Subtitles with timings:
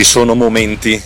[0.00, 0.98] Ci sono momenti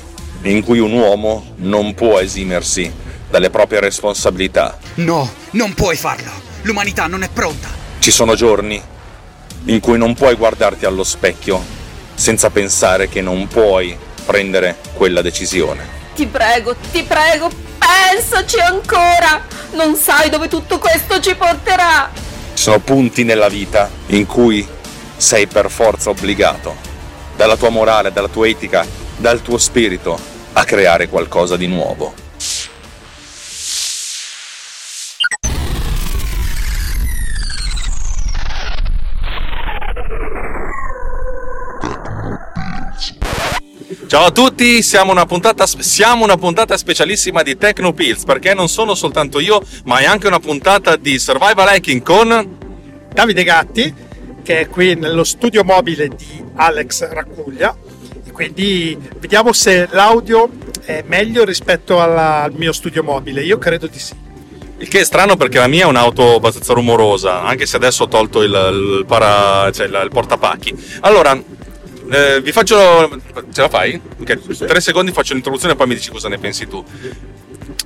[0.42, 2.88] in cui un uomo non può esimersi
[3.28, 4.78] dalle proprie responsabilità.
[4.94, 6.30] No, non puoi farlo.
[6.62, 7.66] L'umanità non è pronta.
[7.98, 8.80] Ci sono giorni
[9.64, 11.60] in cui non puoi guardarti allo specchio
[12.14, 15.84] senza pensare che non puoi prendere quella decisione.
[16.14, 19.44] Ti prego, ti prego, pensaci ancora!
[19.72, 22.12] Non sai dove tutto questo ci porterà!
[22.54, 24.64] Ci sono punti nella vita in cui
[25.16, 26.83] sei per forza obbligato,
[27.36, 30.18] dalla tua morale, dalla tua etica, dal tuo spirito,
[30.52, 32.22] a creare qualcosa di nuovo.
[44.06, 48.68] Ciao a tutti, siamo una, puntata, siamo una puntata specialissima di Techno Pills perché non
[48.68, 52.58] sono soltanto io, ma è anche una puntata di Survival Hacking con
[53.12, 53.92] Davide Gatti,
[54.44, 57.74] che è qui nello studio mobile di Alex Raccuglia.
[58.30, 60.50] Quindi vediamo se l'audio
[60.84, 63.42] è meglio rispetto alla, al mio studio mobile.
[63.42, 64.14] Io credo di sì.
[64.76, 68.08] Il che è strano perché la mia è un'auto abbastanza rumorosa, anche se adesso ho
[68.08, 70.74] tolto il, il, para, cioè il, il portapacchi.
[71.00, 71.40] Allora,
[72.10, 73.18] eh, vi faccio.
[73.52, 73.98] Ce la fai?
[74.18, 76.84] Ok, tre secondi faccio l'introduzione e poi mi dici cosa ne pensi tu.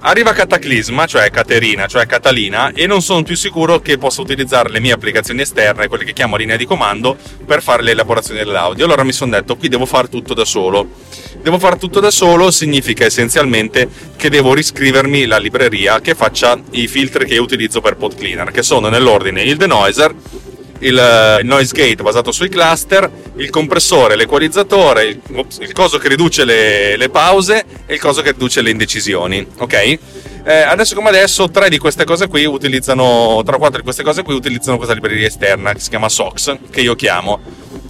[0.00, 4.78] Arriva Cataclisma, cioè Caterina, cioè Catalina, e non sono più sicuro che possa utilizzare le
[4.78, 8.84] mie applicazioni esterne, quelle che chiamo linea di comando, per fare le elaborazioni dell'audio.
[8.84, 10.88] Allora mi sono detto, qui devo fare tutto da solo.
[11.42, 16.86] Devo fare tutto da solo significa essenzialmente che devo riscrivermi la libreria che faccia i
[16.86, 20.14] filtri che utilizzo per Pod Cleaner, che sono nell'ordine il denoiser,
[20.80, 25.20] il, il, noise gate basato sui cluster, il compressore, l'equalizzatore, il,
[25.60, 29.46] il coso che riduce le, le, pause e il coso che riduce le indecisioni.
[29.58, 29.98] Ok?
[30.44, 34.22] Eh, adesso come adesso, tre di queste cose qui utilizzano, tra quattro di queste cose
[34.22, 37.40] qui utilizzano questa libreria esterna che si chiama SOX, che io chiamo.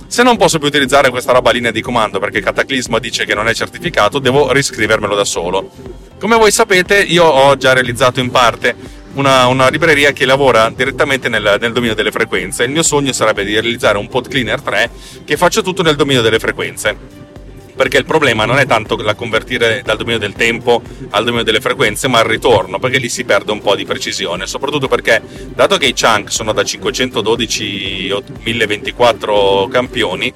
[0.09, 3.47] Se non posso più utilizzare questa roba linea di comando perché Cataclisma dice che non
[3.47, 5.71] è certificato, devo riscrivermelo da solo.
[6.19, 8.75] Come voi sapete, io ho già realizzato in parte
[9.19, 12.65] una, una libreria che lavora direttamente nel, nel, dominio delle frequenze.
[12.65, 14.91] Il mio sogno sarebbe di realizzare un pod cleaner 3
[15.25, 17.27] che faccia tutto nel dominio delle frequenze.
[17.75, 21.61] Perché il problema non è tanto la convertire dal dominio del tempo al dominio delle
[21.61, 24.49] frequenze, ma il ritorno, perché lì si perde un po' di precisione.
[24.49, 25.23] Soprattutto perché,
[25.55, 30.33] dato che i chunk sono da 512 o 1024 campioni,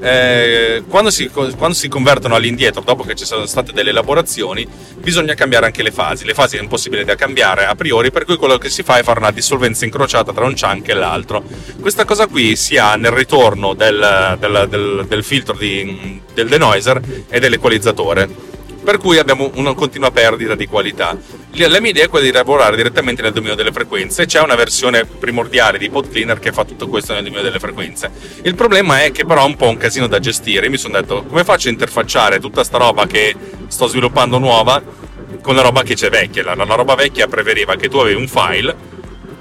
[0.00, 4.66] eh, quando, si, quando, si, convertono all'indietro, dopo che ci sono state delle elaborazioni,
[4.98, 6.24] bisogna cambiare anche le fasi.
[6.24, 9.02] Le fasi è impossibile da cambiare a priori, per cui quello che si fa è
[9.02, 11.42] fare una dissolvenza incrociata tra un chunk e l'altro.
[11.80, 17.00] Questa cosa qui si ha nel ritorno del, del, del, del filtro di, del denoiser
[17.28, 18.54] e dell'equalizzatore
[18.86, 21.18] per cui abbiamo una continua perdita di qualità.
[21.54, 25.04] La mia idea è quella di lavorare direttamente nel dominio delle frequenze, c'è una versione
[25.04, 28.12] primordiale di Pod Cleaner che fa tutto questo nel dominio delle frequenze.
[28.42, 31.24] Il problema è che però è un po' un casino da gestire, mi sono detto
[31.24, 33.34] come faccio a interfacciare tutta sta roba che
[33.66, 34.80] sto sviluppando nuova
[35.42, 36.44] con la roba che c'è vecchia.
[36.44, 38.72] La, la roba vecchia preveriva che tu avevi un file,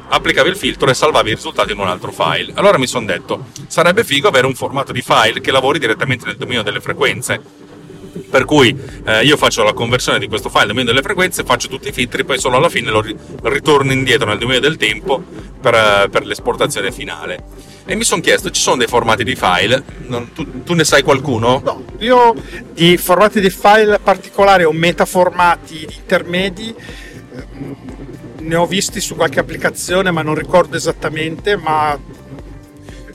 [0.08, 2.52] applicavi il filtro e salvavi i risultati in un altro file.
[2.56, 6.36] Allora mi sono detto, sarebbe figo avere un formato di file che lavori direttamente nel
[6.36, 7.65] dominio delle frequenze
[8.30, 11.88] per cui eh, io faccio la conversione di questo file dominio delle frequenze, faccio tutti
[11.88, 15.24] i filtri, poi solo alla fine lo, ri- ritorno indietro nel dominio del tempo
[15.62, 17.44] per, uh, per l'esportazione finale.
[17.86, 19.84] E mi sono chiesto, ci sono dei formati di file?
[20.08, 21.62] Non, tu, tu, ne sai qualcuno?
[21.64, 22.34] No, io
[22.74, 27.76] di formati di file particolari o metaformati intermedi ehm,
[28.40, 31.98] ne ho visti su qualche applicazione ma non ricordo esattamente, ma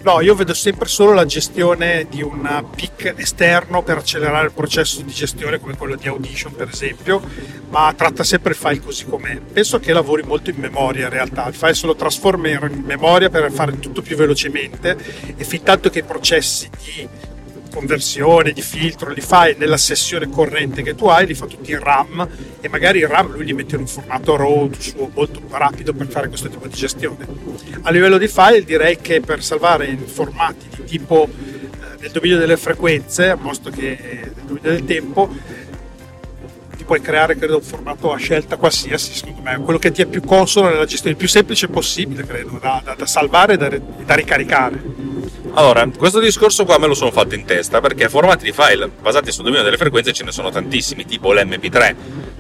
[0.03, 5.03] No, io vedo sempre solo la gestione di un pic esterno per accelerare il processo
[5.03, 7.21] di gestione come quello di Audition per esempio,
[7.69, 9.39] ma tratta sempre il file così com'è.
[9.53, 13.29] Penso che lavori molto in memoria in realtà, il file se lo trasforma in memoria
[13.29, 14.97] per fare tutto più velocemente
[15.37, 17.07] e fin tanto che i processi di
[17.71, 21.81] conversione, di filtro, li fai nella sessione corrente che tu hai, li fa tutti in
[21.81, 22.29] RAM
[22.61, 26.09] e magari il RAM lui li mette in un formato RAW suo molto rapido per
[26.09, 27.27] fare questo tipo di gestione.
[27.83, 32.39] A livello di file direi che per salvare in formati di tipo eh, nel dominio
[32.39, 35.29] delle frequenze, a posto che nel dominio del tempo,
[36.77, 40.07] ti puoi creare credo un formato a scelta qualsiasi, secondo me, quello che ti è
[40.07, 43.69] più consono nella gestione, il più semplice possibile, credo, da, da, da salvare e da,
[44.05, 44.83] da ricaricare.
[45.55, 49.33] Allora, questo discorso qua me lo sono fatto in testa perché formati di file basati
[49.33, 51.97] sul dominio delle frequenze ce ne sono tantissimi, tipo l'MP3.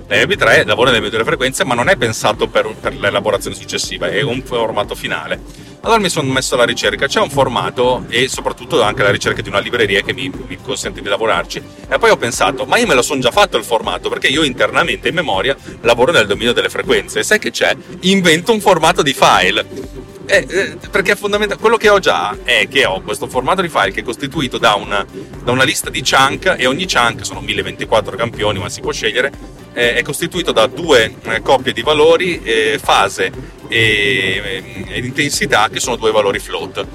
[0.09, 4.23] L'MP3 lavora nel dominio delle frequenze ma non è pensato per, per l'elaborazione successiva, è
[4.23, 5.69] un formato finale.
[5.83, 9.49] Allora mi sono messo alla ricerca, c'è un formato e soprattutto anche la ricerca di
[9.49, 11.63] una libreria che mi, mi consente di lavorarci.
[11.89, 14.45] E poi ho pensato, ma io me lo sono già fatto il formato perché io
[14.45, 17.21] internamente in memoria lavoro nel dominio delle frequenze.
[17.21, 17.75] E sai che c'è?
[18.03, 19.99] Invento un formato di file
[20.32, 23.91] Eh, eh, perché fondamentale, quello che ho già è che ho questo formato di file
[23.91, 25.05] che è costituito da una,
[25.43, 29.32] da una lista di chunk e ogni chunk sono 1024 campioni, ma si può scegliere,
[29.73, 33.32] eh, è costituito da due eh, coppie di valori, eh, fase
[33.67, 36.87] e, ed intensità, che sono due valori float.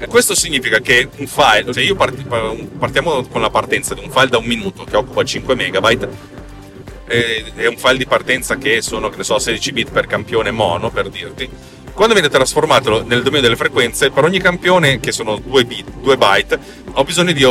[0.00, 2.26] Eh, Questo significa che un file, cioè io parti-
[2.78, 6.08] partiamo con la partenza di un file da un minuto che occupa 5 megabyte,
[7.06, 10.90] eh, è un file di partenza che sono, che so, 16 bit per campione mono,
[10.90, 11.48] per dirti.
[11.94, 16.16] Quando viene trasformato nel dominio delle frequenze, per ogni campione, che sono 2, bit, 2
[16.16, 16.58] byte,
[16.96, 17.44] ho bisogno di,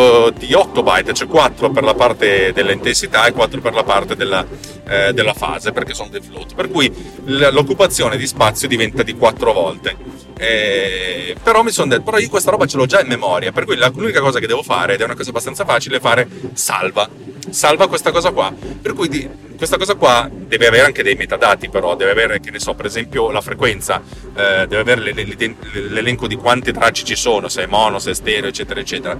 [0.45, 4.45] di 8 byte, cioè 4 per la parte dell'intensità e 4 per la parte della,
[4.88, 6.56] eh, della fase, perché sono dei float.
[6.56, 6.92] Per cui
[7.25, 9.95] l'occupazione di spazio diventa di 4 volte.
[10.38, 13.66] Eh, però mi sono detto, però io questa roba ce l'ho già in memoria, per
[13.66, 17.10] cui l'unica cosa che devo fare, ed è una cosa abbastanza facile, è fare salva.
[17.50, 18.51] Salva questa cosa qua.
[18.81, 22.51] Per cui di- questa cosa qua deve avere anche dei metadati, però deve avere, che
[22.51, 24.01] ne so, per esempio la frequenza,
[24.36, 25.56] eh, deve avere l'e- l'e-
[25.90, 29.18] l'elenco di quante tracce ci sono, se è mono, se è stereo, eccetera, eccetera.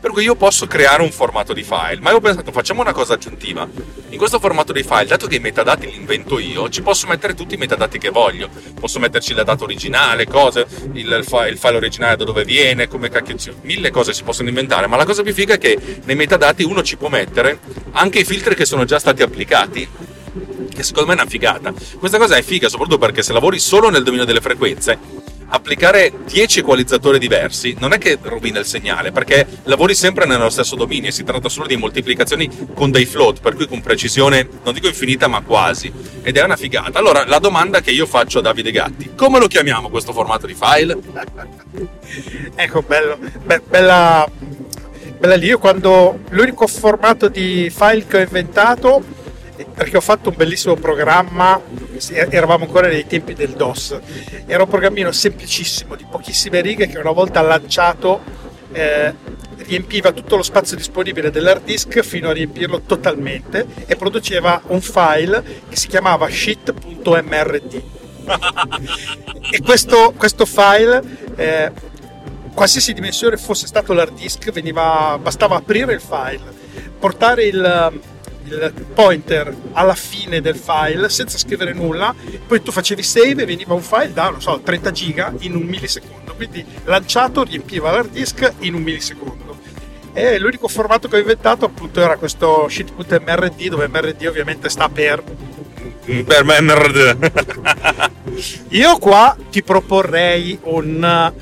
[0.00, 2.92] Per cui io posso creare un formato di file, ma io ho pensato facciamo una
[2.92, 3.68] cosa aggiuntiva.
[4.10, 7.34] In questo formato di file, dato che i metadati li invento io, ci posso mettere
[7.34, 8.48] tutti i metadati che voglio.
[8.78, 12.86] Posso metterci la data originale, cose, il, il fi- il file originale da dove viene,
[12.86, 16.14] come cacchio, mille cose si possono inventare, ma la cosa più figa è che nei
[16.16, 17.58] metadati uno ci può mettere
[17.92, 19.88] anche i filtri che sono già stati applicati
[20.78, 21.72] che secondo me è una figata.
[21.98, 24.96] Questa cosa è figa soprattutto perché se lavori solo nel dominio delle frequenze,
[25.48, 30.76] applicare 10 equalizzatori diversi non è che rovina il segnale, perché lavori sempre nello stesso
[30.76, 34.86] dominio, si tratta solo di moltiplicazioni con dei float, per cui con precisione, non dico
[34.86, 35.92] infinita, ma quasi.
[36.22, 36.98] Ed è una figata.
[36.98, 40.56] Allora, la domanda che io faccio a Davide Gatti, come lo chiamiamo questo formato di
[40.58, 40.98] file?
[42.54, 44.28] Ecco, bello, be- bella,
[45.18, 45.46] bella lì.
[45.46, 49.02] Io quando l'unico formato di file che ho inventato,
[49.78, 51.62] perché ho fatto un bellissimo programma,
[51.98, 53.96] sì, eravamo ancora nei tempi del DOS,
[54.44, 58.20] era un programmino semplicissimo di pochissime righe che una volta lanciato
[58.72, 59.14] eh,
[59.58, 65.44] riempiva tutto lo spazio disponibile dell'hard disk fino a riempirlo totalmente e produceva un file
[65.68, 67.82] che si chiamava shit.mrd
[69.52, 71.00] e questo, questo file
[71.36, 71.70] eh,
[72.52, 76.66] qualsiasi dimensione fosse stato l'hard disk veniva, bastava aprire il file
[76.98, 78.00] portare il,
[78.48, 82.14] il pointer alla fine del file senza scrivere nulla.
[82.46, 85.62] Poi tu facevi save e veniva un file da non so 30 giga in un
[85.62, 86.34] millisecondo.
[86.34, 89.58] Quindi lanciato riempiva l'hard disk in un millisecondo.
[90.12, 95.22] E l'unico formato che ho inventato appunto era questo shit.mrd dove mrd ovviamente sta per
[96.24, 96.56] Per me,
[98.70, 101.32] io qua ti proporrei un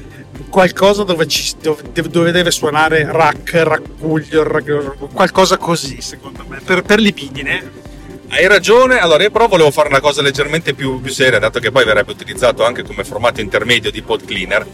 [0.48, 6.98] qualcosa dove, ci, dove, dove deve suonare rack, raccuglio, qualcosa così secondo me, per, per
[6.98, 7.84] libidine.
[8.28, 11.70] Hai ragione, allora io però volevo fare una cosa leggermente più, più seria, dato che
[11.70, 14.66] poi verrebbe utilizzato anche come formato intermedio di pod cleaner.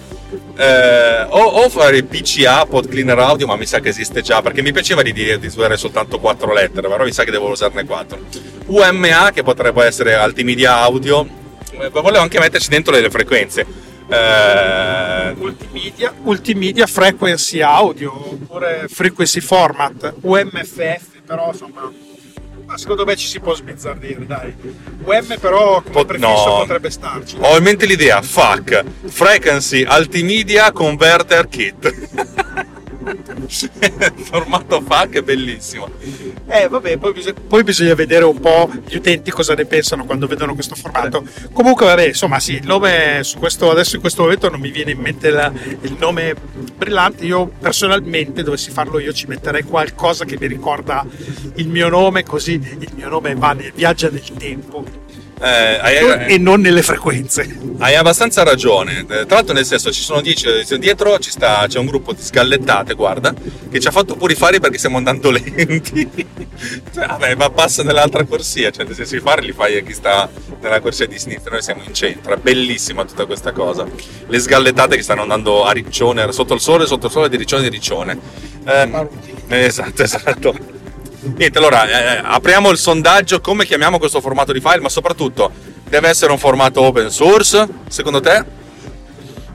[0.56, 4.62] Eh, o, o fare PCA, pod cleaner audio, ma mi sa che esiste già, perché
[4.62, 7.84] mi piaceva di dire di usare soltanto quattro lettere, però mi sa che devo usarne
[7.84, 8.20] quattro.
[8.66, 11.26] UMA, che potrebbe essere Altimedia Audio,
[11.72, 13.66] eh, volevo anche metterci dentro delle frequenze.
[14.12, 21.90] Eh, Multimedia, multimedia frequency audio oppure frequency format, UMFF, però insomma.
[22.66, 24.54] ma Secondo me ci si può sbizzarrire, dai.
[25.04, 26.56] UM però come prefisso no.
[26.58, 27.36] potrebbe starci.
[27.40, 32.70] ho in mente l'idea, fuck, Frequency Altimedia Converter Kit.
[34.24, 35.88] Formato fuck è bellissimo.
[36.46, 40.26] Eh, vabbè, poi, bisog- poi bisogna vedere un po' gli utenti cosa ne pensano quando
[40.26, 41.24] vedono questo formato.
[41.52, 44.92] Comunque, vabbè, insomma, sì, il nome su questo, adesso in questo momento non mi viene
[44.92, 46.34] in mente la- il nome
[46.76, 47.24] brillante.
[47.24, 51.04] Io personalmente, dovessi farlo io, ci metterei qualcosa che mi ricorda
[51.56, 54.84] il mio nome, così il mio nome va nel- viaggia nel tempo
[55.44, 57.58] Eh, hai, e non nelle frequenze.
[57.78, 59.00] hai abbastanza ragione.
[59.00, 60.46] Eh, Tra l'altro, nel senso, ci sono dieci,
[60.78, 63.34] dietro ci sta, c'è un gruppo di sgallettate, guarda,
[63.68, 66.08] che ci ha fatto pure i fari perché stiamo andando lenti.
[66.94, 69.92] cioè, vabbè, ma passa nell'altra corsia, cioè, nel senso, i fari li fai a chi
[69.92, 70.30] sta
[70.60, 72.34] nella corsia di sinistra, noi siamo in centro.
[72.34, 73.84] È bellissima tutta questa cosa.
[74.26, 77.62] Le sgallettate che stanno andando a Riccione, sotto il sole, sotto il sole di Riccione
[77.62, 78.16] di Riccione.
[78.64, 79.08] Eh,
[79.48, 80.71] esatto, esatto.
[81.24, 85.50] Niente, allora eh, apriamo il sondaggio come chiamiamo questo formato di file, ma soprattutto
[85.88, 88.60] deve essere un formato open source, secondo te?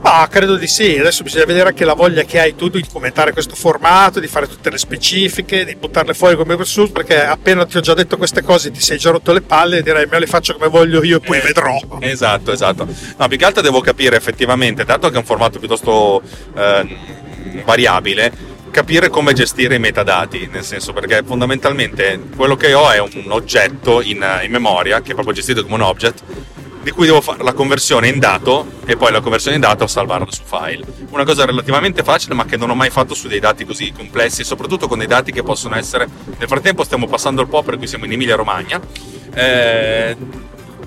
[0.00, 0.96] Ah, credo di sì.
[0.96, 4.46] Adesso bisogna vedere anche la voglia che hai tu di commentare questo formato, di fare
[4.48, 8.16] tutte le specifiche, di buttarle fuori come open source, perché appena ti ho già detto
[8.16, 11.02] queste cose ti sei già rotto le palle e direi me le faccio come voglio
[11.02, 11.76] io e poi Eh, vedrò.
[12.00, 12.86] Esatto, esatto.
[13.16, 16.22] No, più che altro devo capire effettivamente, dato che è un formato piuttosto
[16.56, 16.96] eh,
[17.64, 18.32] variabile,
[18.70, 24.00] capire come gestire i metadati, nel senso perché fondamentalmente quello che ho è un oggetto
[24.00, 26.22] in, in memoria, che è proprio gestito come un object,
[26.82, 30.30] di cui devo fare la conversione in dato e poi la conversione in dato salvarlo
[30.30, 30.86] su file.
[31.10, 34.44] Una cosa relativamente facile ma che non ho mai fatto su dei dati così complessi
[34.44, 36.08] soprattutto con dei dati che possono essere...
[36.38, 38.80] Nel frattempo stiamo passando il po' per cui siamo in Emilia Romagna.
[39.34, 40.16] Eh,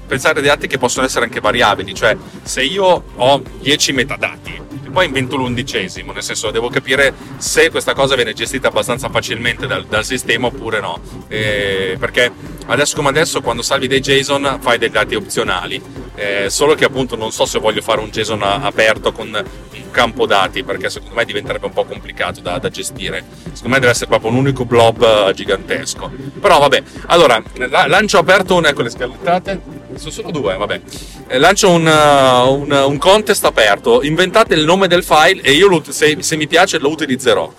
[0.07, 5.05] pensare a dati che possono essere anche variabili, cioè se io ho 10 metadati poi
[5.05, 10.05] invento l'undicesimo, nel senso devo capire se questa cosa viene gestita abbastanza facilmente dal, dal
[10.05, 12.31] sistema oppure no, eh, perché
[12.67, 15.81] adesso come adesso quando salvi dei JSON fai dei dati opzionali,
[16.15, 20.25] eh, solo che appunto non so se voglio fare un JSON aperto con un campo
[20.25, 24.07] dati perché secondo me diventerebbe un po' complicato da, da gestire, secondo me deve essere
[24.07, 28.89] proprio un unico blob eh, gigantesco, però vabbè, allora la, lancio aperto una, ecco le
[28.89, 30.81] scalettate sono solo due, vabbè.
[31.27, 34.03] Eh, lancio un, uh, un, un, contest aperto.
[34.03, 37.51] Inventate il nome del file e io lo, se, se mi piace lo utilizzerò.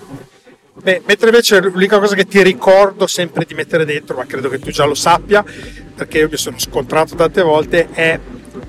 [0.74, 4.58] Beh, mentre invece l'unica cosa che ti ricordo sempre di mettere dentro, ma credo che
[4.58, 5.44] tu già lo sappia,
[5.94, 8.18] perché io mi sono scontrato tante volte, è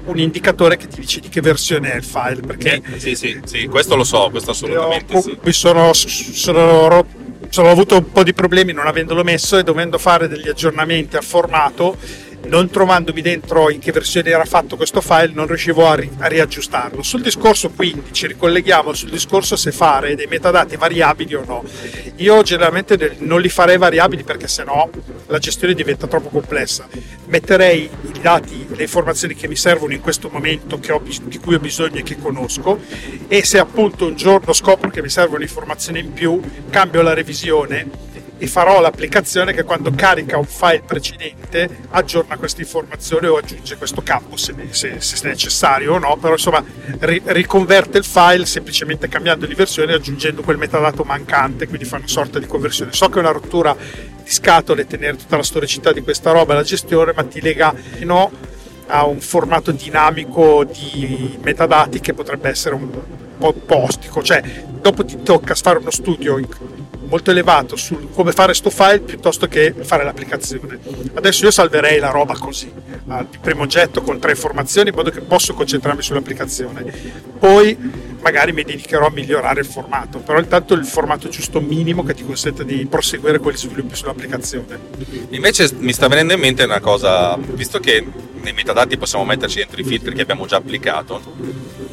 [0.05, 2.41] un indicatore che ti dice di che versione è il file.
[2.41, 5.37] Perché sì, sì, sì, questo lo so, questo assolutamente sì.
[5.41, 7.05] Mi sono, sono,
[7.49, 11.21] sono avuto un po' di problemi non avendolo messo e dovendo fare degli aggiornamenti a
[11.21, 11.97] formato
[12.45, 16.27] non trovandomi dentro in che versione era fatto questo file non riuscivo a, ri- a,
[16.27, 17.01] riaggiustarlo.
[17.01, 21.63] Sul discorso quindi ci ricolleghiamo sul discorso se fare dei metadati variabili o no.
[22.17, 24.89] Io generalmente non li farei variabili perché sennò
[25.27, 26.87] la gestione diventa troppo complessa.
[27.27, 31.59] Metterei i dati, le informazioni che mi servono in questo momento, ho, di cui ho
[31.59, 32.79] bisogno e che conosco
[33.27, 38.11] e se appunto un giorno scopro che mi servono informazioni in più, cambio la revisione
[38.43, 44.01] e farò l'applicazione che quando carica un file precedente aggiorna questa informazione o aggiunge questo
[44.01, 46.61] campo se, se, se necessario o no, però insomma
[46.99, 51.95] ri, riconverte il file semplicemente cambiando di versione e aggiungendo quel metadato mancante, quindi fa
[51.95, 52.91] una sorta di conversione.
[52.91, 56.63] So che è una rottura di scatole tenere tutta la storicità di questa roba alla
[56.63, 58.29] gestione, ma ti lega no,
[58.87, 62.89] a un formato dinamico di metadati che potrebbe essere un
[63.37, 64.43] po' postico, cioè
[64.81, 66.37] dopo ti tocca fare uno studio
[67.13, 70.79] molto elevato su come fare sto file piuttosto che fare l'applicazione.
[71.13, 75.21] Adesso io salverei la roba così, il primo oggetto con tre informazioni in modo che
[75.21, 76.83] posso concentrarmi sull'applicazione.
[77.37, 77.77] Poi
[78.19, 82.25] magari mi dedicherò a migliorare il formato, però intanto il formato giusto minimo che ti
[82.25, 84.79] consente di proseguire quegli sviluppi sull'applicazione.
[85.29, 88.03] Invece mi sta venendo in mente una cosa, visto che
[88.41, 91.21] nei metadati possiamo metterci dentro i filtri che abbiamo già applicato,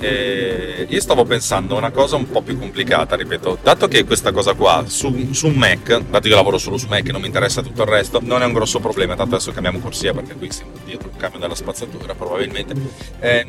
[0.00, 4.32] eh, io stavo pensando a una cosa un po' più complicata, ripeto, dato che questa
[4.32, 7.20] cosa qua su, su, un Mac, dato che io lavoro solo su Mac e non
[7.20, 10.34] mi interessa tutto il resto, non è un grosso problema, tanto adesso cambiamo corsia perché
[10.34, 12.74] qui siamo dietro un cambio della spazzatura probabilmente.
[13.20, 13.46] Eh,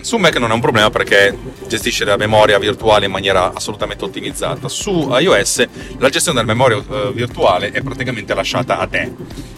[0.00, 1.36] su Mac non è un problema perché
[1.68, 4.68] gestisce la memoria virtuale in maniera assolutamente ottimizzata.
[4.68, 5.68] Su iOS
[5.98, 9.12] la gestione della memoria uh, virtuale è praticamente lasciata a te,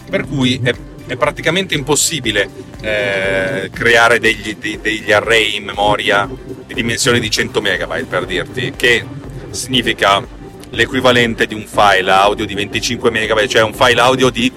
[0.09, 0.73] per cui è
[1.05, 2.49] è praticamente impossibile
[2.81, 6.29] eh, creare degli, dei, degli, array in memoria
[6.65, 9.05] di dimensioni di 100 MB per dirti, che
[9.49, 10.25] significa
[10.73, 14.51] l'equivalente di un file audio di 25 MB, cioè un file audio di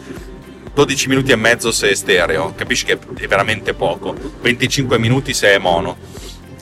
[0.74, 5.54] 12 minuti e mezzo se è stereo, capisci che è veramente poco, 25 minuti se
[5.54, 6.16] è mono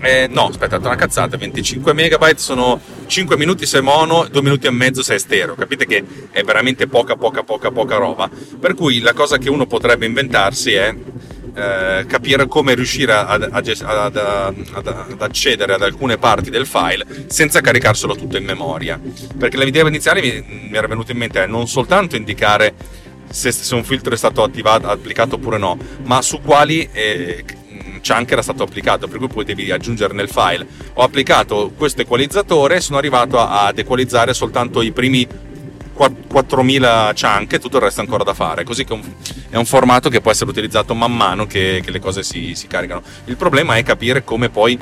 [0.04, 4.66] eh, no, aspetta, una cazzata, 25 megabyte sono 5 minuti se è mono, 2 minuti
[4.66, 5.54] e mezzo se è stereo.
[5.54, 8.28] Capite che è veramente poca, poca, poca, poca roba.
[8.60, 10.94] Per cui la cosa che uno potrebbe inventarsi è
[11.54, 17.60] eh, capire come riuscire ad, ad, ad, ad, accedere ad alcune parti del file senza
[17.60, 19.00] caricarselo tutto in memoria.
[19.38, 22.74] Perché l'idea iniziale mi, mi era venuta in mente non soltanto indicare
[23.30, 27.44] se, se, un filtro è stato attivato, applicato oppure no, ma su quali eh,
[28.06, 30.66] chunk era stato applicato, per cui potevi aggiungere nel file.
[30.94, 35.26] Ho applicato questo equalizzatore e sono arrivato ad equalizzare soltanto i primi
[35.94, 38.64] 4000 chunk e tutto il resto ancora da fare.
[38.64, 38.98] Così che
[39.50, 42.66] è un formato che può essere utilizzato man mano che, che le cose si, si,
[42.66, 43.02] caricano.
[43.24, 44.78] Il problema è capire come poi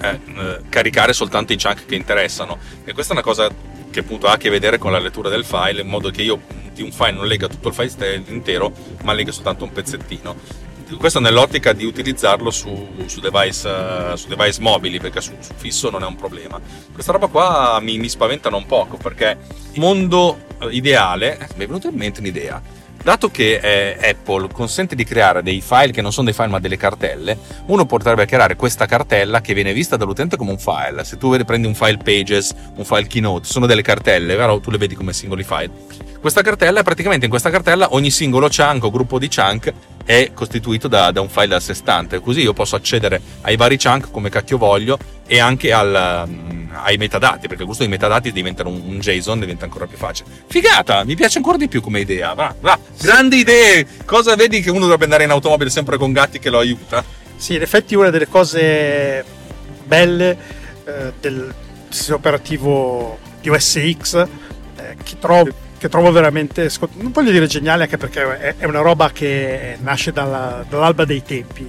[0.00, 2.58] eh, eh, caricare soltanto i chunk che interessano.
[2.84, 3.48] E questa è una cosa
[3.90, 6.40] che appunto ha a che vedere con la lettura del file, in modo che io
[6.72, 10.64] di un file non lega tutto il file intero, ma lega soltanto un pezzettino
[10.96, 15.90] questo nell'ottica di utilizzarlo su, su, device, uh, su device, mobili, perché su, su, fisso
[15.90, 16.60] non è un problema.
[16.92, 19.38] Questa roba qua mi, mi spaventa non poco, perché
[19.74, 22.60] mondo eh, ideale, eh, mi è venuta in mente un'idea,
[23.02, 26.58] dato che eh, Apple consente di creare dei file che non sono dei file ma
[26.58, 31.04] delle cartelle, uno potrebbe creare questa cartella che viene vista dall'utente come un file.
[31.04, 34.58] Se tu prendi un file Pages, un file Keynote, sono delle cartelle, vero?
[34.60, 35.70] Tu le vedi come singoli file.
[36.18, 39.72] Questa cartella, praticamente in questa cartella ogni singolo chunk o gruppo di chunk
[40.04, 43.78] è costituito da, da, un file a sé stante, così io posso accedere ai vari
[43.78, 48.32] chunk come cacchio voglio e anche al, mm, ai metadati, perché il gusto dei metadati
[48.32, 50.28] diventano un, un JSON, diventa ancora più facile.
[50.46, 52.34] Figata, mi piace ancora di più come idea.
[52.34, 52.78] Va, va.
[53.00, 53.86] Grandi idee.
[54.04, 57.02] Cosa vedi che uno dovrebbe andare in automobile sempre con gatti che lo aiuta?
[57.36, 59.24] Sì, in effetti una delle cose
[59.84, 60.36] belle
[60.84, 61.54] eh, del
[61.88, 64.26] sistema operativo di OS X
[64.76, 65.48] eh, che, trovo,
[65.84, 70.64] che trovo veramente, non voglio dire geniale anche perché è, una roba che nasce dalla-
[70.66, 71.66] dall'alba dei tempi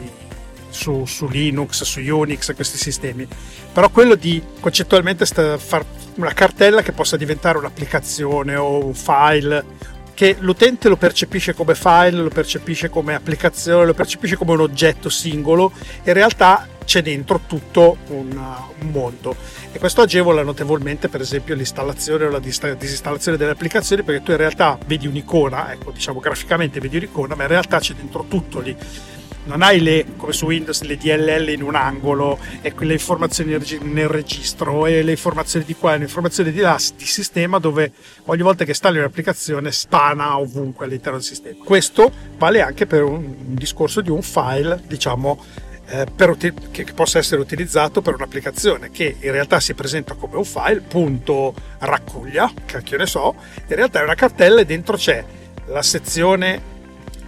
[0.70, 3.28] su, su Linux, su Unix, questi sistemi,
[3.74, 5.84] però quello di concettualmente sta- far
[6.16, 9.66] una cartella che possa diventare un'applicazione o un file
[10.16, 15.10] che l'utente lo percepisce come file, lo percepisce come applicazione, lo percepisce come un oggetto
[15.10, 15.72] singolo,
[16.04, 19.36] in realtà c'è dentro tutto un, uh, mondo
[19.72, 24.38] e questo agevola notevolmente per esempio l'installazione o la disinstallazione delle applicazioni perché tu in
[24.38, 28.76] realtà vedi un'icona, ecco diciamo graficamente vedi un'icona, ma in realtà c'è dentro tutto lì.
[29.46, 33.60] Non hai le, come su Windows, le DLL in un angolo e quelle informazioni nel
[33.60, 37.60] regi- nel registro e le informazioni di qua e le informazioni di là di sistema
[37.60, 37.92] dove
[38.26, 41.64] ogni volta che installi un'applicazione spana ovunque all'interno del sistema.
[41.64, 45.40] Questo vale anche per un, un discorso di un file, diciamo,
[45.88, 50.38] eh, per che, che possa essere utilizzato per un'applicazione che in realtà si presenta come
[50.38, 53.36] un file, punto raccoglia, cacchio ne so,
[53.68, 55.24] in realtà è una cartella e dentro c'è
[55.68, 56.74] la sezione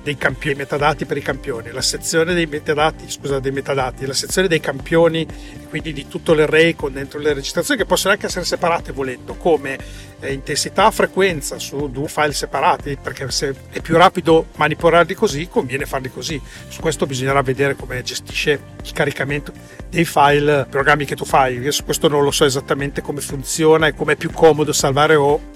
[0.07, 4.47] dei campioni metadati per i campioni, la sezione dei metadati, scusa, dei metadati, la sezione
[4.47, 5.27] dei campioni,
[5.67, 9.77] quindi di tutto l'array con dentro le registrazioni che possono anche essere separate volendo, come
[10.19, 15.85] eh, intensità, frequenza su due file separati, perché se è più rapido manipolarli così, conviene
[15.85, 16.41] farli così.
[16.67, 19.51] Su questo bisognerà vedere come gestisce il caricamento
[19.89, 21.57] dei file, programmi che tu fai.
[21.57, 25.15] Io su questo non lo so esattamente come funziona e come è più comodo salvare
[25.15, 25.55] o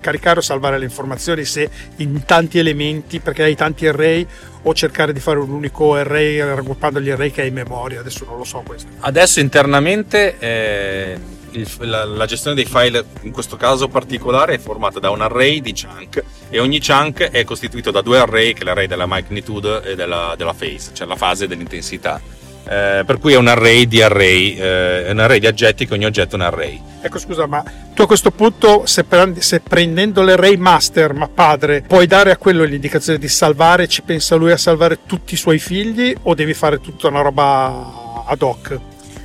[0.00, 4.26] caricare o salvare le informazioni, se in tanti elementi, perché hai tanti array,
[4.66, 8.00] o cercare di fare un unico array raggruppando gli array che hai in memoria.
[8.00, 8.88] Adesso non lo so questo.
[9.00, 11.18] Adesso internamente eh,
[11.50, 15.60] il- la, la gestione dei file in questo caso particolare è formata da un array
[15.60, 19.82] di chunk e ogni chunk è costituito da due array che è l'array della magnitude
[19.82, 22.20] e della, della phase, cioè la fase dell'intensità.
[22.66, 25.94] Eh, per cui è un array di array, eh, è un array di oggetti che
[25.94, 26.80] ogni oggetto è un array.
[27.02, 27.62] Ecco, scusa, ma
[27.94, 32.38] tu a questo punto, se, prendi- se prendendo l'array master, ma padre, puoi dare a
[32.38, 36.54] quello l'indicazione di salvare, ci pensa lui a salvare tutti i suoi figli o devi
[36.54, 38.78] fare tutta una roba ad hoc?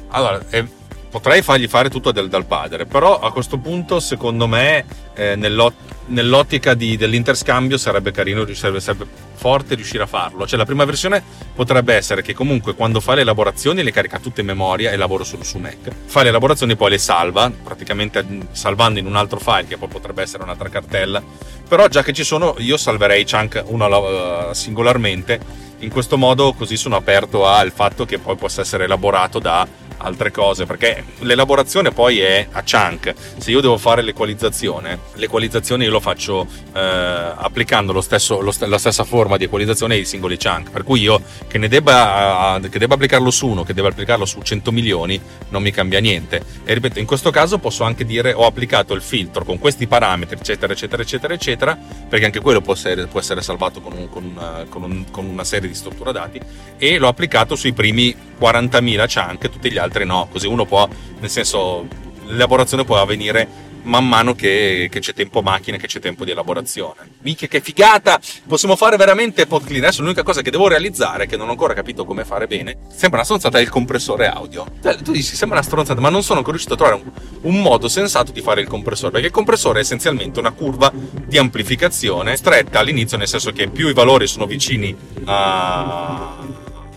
[0.09, 0.67] Allora, eh,
[1.09, 5.87] potrei fargli fare tutto del- dal padre, però a questo punto, secondo me, eh, nell'ot-
[6.07, 10.45] nell'ottica di- dell'interscambio sarebbe carino, sarebbe, sarebbe forte riuscire a farlo.
[10.47, 11.21] Cioè, la prima versione
[11.55, 15.23] potrebbe essere che comunque quando fa le elaborazioni le carica tutte in memoria e lavoro
[15.23, 15.89] solo su Mac.
[16.05, 19.87] Fa le elaborazioni, poi le salva, praticamente mm, salvando in un altro file che poi
[19.87, 21.21] potrebbe essere un'altra cartella.
[21.67, 25.67] Però già che ci sono, io salverei chunk uno alla- singolarmente.
[25.79, 29.65] In questo modo così sono aperto al fatto che poi possa essere elaborato da
[30.01, 33.13] altre cose perché l'elaborazione poi è a chunk.
[33.37, 38.63] Se io devo fare l'equalizzazione l'equalizzazione io lo faccio eh, applicando lo stesso, lo st-
[38.65, 40.71] la stessa forma di equalizzazione ai singoli chunk.
[40.71, 44.25] Per cui io che ne debba, eh, che debba applicarlo su uno che debba applicarlo
[44.25, 46.41] su 100 milioni non mi cambia niente.
[46.63, 50.37] E ripeto in questo caso posso anche dire ho applicato il filtro con questi parametri
[50.39, 51.77] eccetera eccetera eccetera eccetera
[52.09, 55.25] perché anche quello può essere, può essere salvato con, un- con una, con un- con
[55.25, 56.39] una serie di struttura dati
[56.77, 60.87] e l'ho applicato sui primi 40.000 chunk, tutti gli altri no, così uno può,
[61.19, 61.87] nel senso,
[62.25, 67.17] l'elaborazione può avvenire man mano che, che c'è tempo macchina, che c'è tempo di elaborazione.
[67.21, 68.19] Minchia che figata!
[68.47, 69.83] Possiamo fare veramente pod clean.
[69.83, 73.19] Adesso l'unica cosa che devo realizzare, che non ho ancora capito come fare bene, sembra
[73.19, 74.65] una stronzata è il compressore audio.
[74.81, 77.01] Cioè, tu dici, sembra una stronzata, ma non sono ancora riuscito a trovare
[77.41, 80.91] un, un modo sensato di fare il compressore, perché il compressore è essenzialmente una curva
[80.93, 86.35] di amplificazione stretta all'inizio, nel senso che più i valori sono vicini a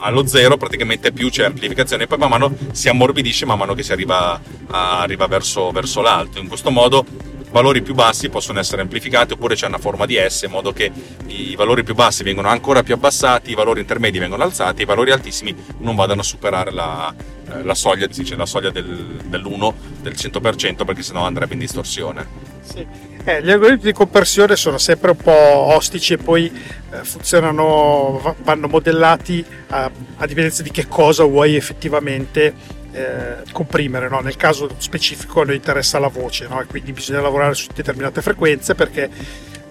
[0.02, 3.82] allo zero praticamente più c'è amplificazione e poi man mano si ammorbidisce man mano che
[3.82, 7.04] si arriva, a- arriva verso, verso l'alto in questo modo
[7.50, 10.90] valori più bassi possono essere amplificati oppure c'è una forma di S in modo che
[11.26, 15.10] i valori più bassi vengono ancora più abbassati i valori intermedi vengono alzati i valori
[15.12, 17.14] altissimi non vadano a superare la,
[17.50, 21.60] eh, la soglia, si dice, la soglia del, dell'1 del 100% perché sennò andrebbe in
[21.60, 22.26] distorsione
[22.62, 22.86] Sì.
[23.24, 26.50] Eh, gli algoritmi di compressione sono sempre un po' ostici e poi
[26.90, 32.52] eh, funzionano, va- vanno modellati a, a dipendenza di che cosa vuoi effettivamente
[32.90, 34.08] eh, comprimere.
[34.08, 34.18] no?
[34.18, 36.60] Nel caso specifico noi interessa la voce no?
[36.60, 39.08] e quindi bisogna lavorare su determinate frequenze perché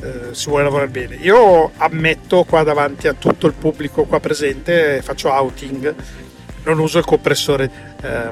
[0.01, 1.15] eh, si vuole lavorare bene.
[1.15, 5.93] Io ammetto qua davanti a tutto il pubblico qua presente, faccio outing,
[6.63, 7.69] non uso il compressore
[8.01, 8.31] eh,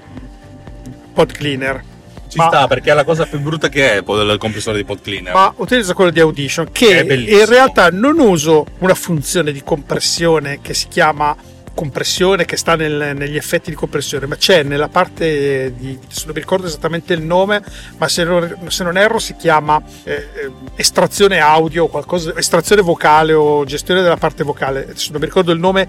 [1.13, 1.88] pod cleaner.
[2.29, 5.01] Ci Ma- sta perché è la cosa più brutta che è il compressore di pod
[5.01, 5.33] cleaner.
[5.33, 10.73] Ma utilizzo quello di Audition che in realtà non uso una funzione di compressione che
[10.73, 11.35] si chiama
[11.79, 16.39] compressione che sta nel- negli effetti di compressione, ma c'è nella parte di, non mi
[16.41, 17.63] ricordo esattamente il nome,
[17.97, 23.31] ma se non, se non erro si chiama eh, eh, estrazione audio, qualcosa, estrazione vocale
[23.31, 25.87] o gestione della parte vocale, adesso non mi ricordo il nome,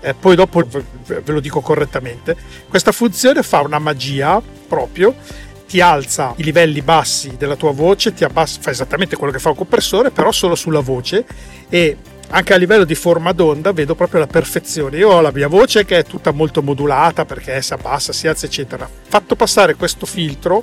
[0.00, 2.36] eh, poi dopo ve ve lo dico correttamente.
[2.68, 5.14] Questa funzione fa una magia proprio
[5.72, 9.48] ti alza i livelli bassi della tua voce, ti abbassa, fa esattamente quello che fa
[9.48, 11.24] un compressore, però solo sulla voce
[11.70, 11.96] e
[12.28, 14.98] anche a livello di forma d'onda vedo proprio la perfezione.
[14.98, 18.44] Io ho la mia voce che è tutta molto modulata perché si abbassa, si alza,
[18.44, 18.86] eccetera.
[18.86, 20.62] Fatto passare questo filtro,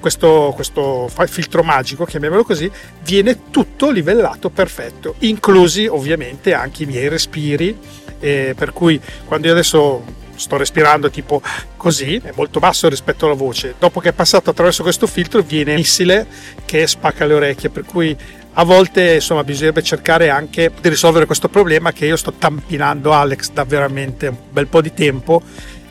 [0.00, 2.68] questo, questo filtro magico, chiamiamolo così,
[3.04, 7.78] viene tutto livellato perfetto, inclusi ovviamente anche i miei respiri,
[8.18, 11.42] eh, per cui quando io adesso sto respirando tipo
[11.76, 13.74] così, è molto basso rispetto alla voce.
[13.78, 16.26] Dopo che è passato attraverso questo filtro viene missile
[16.64, 18.16] che spacca le orecchie, per cui
[18.54, 23.50] a volte insomma bisognerebbe cercare anche di risolvere questo problema che io sto tampinando Alex
[23.52, 25.42] da veramente un bel po' di tempo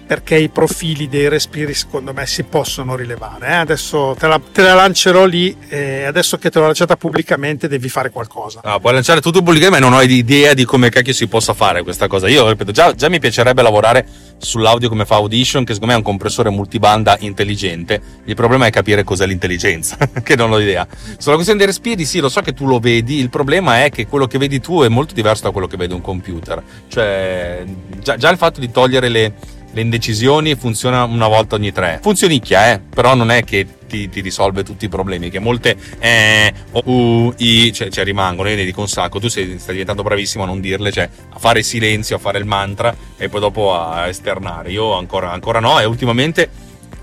[0.10, 3.45] perché i profili dei respiri secondo me si possono rilevare.
[3.50, 3.54] eh.
[3.54, 7.89] Adesso te la, te la lancerò lì e adesso che te l'ho lanciata pubblicamente devi
[7.89, 8.62] fare qualcosa.
[8.63, 11.84] Ah, puoi lanciare tutto pubblicamente, ma non ho idea di come cacchio si possa fare
[11.84, 12.28] questa cosa.
[12.28, 14.04] Io ripeto, già, già mi piacerebbe lavorare
[14.39, 18.02] sull'audio come fa Audition, che secondo me è un compressore multibanda intelligente.
[18.26, 20.88] Il problema è capire cos'è l'intelligenza, che non ho idea.
[21.19, 23.19] Sulla questione dei respiri, sì, lo so che tu lo vedi.
[23.19, 25.93] Il problema è che quello che vedi tu è molto diverso da quello che vede
[25.93, 26.63] un computer.
[26.88, 27.63] Cioè,
[28.02, 29.34] già, già il fatto di togliere le,
[29.71, 31.99] le indecisioni funziona una volta ogni tre.
[32.01, 36.53] Funzionicchia, eh, però non è che ti, ti risolve tutti i problemi, che molte eh,
[36.71, 40.43] o, i, cioè, cioè rimangono, io ne dico un sacco, tu sei, stai diventando bravissimo
[40.43, 44.08] a non dirle, cioè a fare silenzio, a fare il mantra e poi dopo a
[44.08, 44.71] esternare.
[44.71, 46.49] Io ancora, ancora no e ultimamente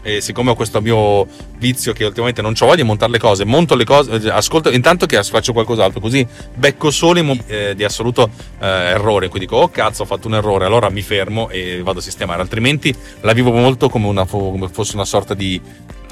[0.06, 1.26] e siccome ho questo mio
[1.58, 4.70] vizio che ultimamente non ho voglia di montare le cose, monto le cose, eh, ascolto
[4.70, 9.68] intanto che faccio qualcos'altro, così becco solo eh, di assoluto eh, errore, quindi dico oh
[9.68, 13.50] cazzo ho fatto un errore, allora mi fermo e vado a sistemare, altrimenti la vivo
[13.50, 15.60] molto come, una, come fosse una sorta di,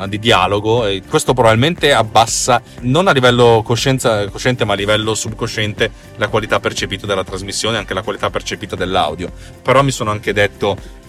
[0.08, 5.88] di dialogo e questo probabilmente abbassa non a livello coscienza, cosciente ma a livello subconsciente
[6.16, 9.30] la qualità percepita della trasmissione anche la qualità percepita dell'audio.
[9.62, 11.02] Però mi sono anche detto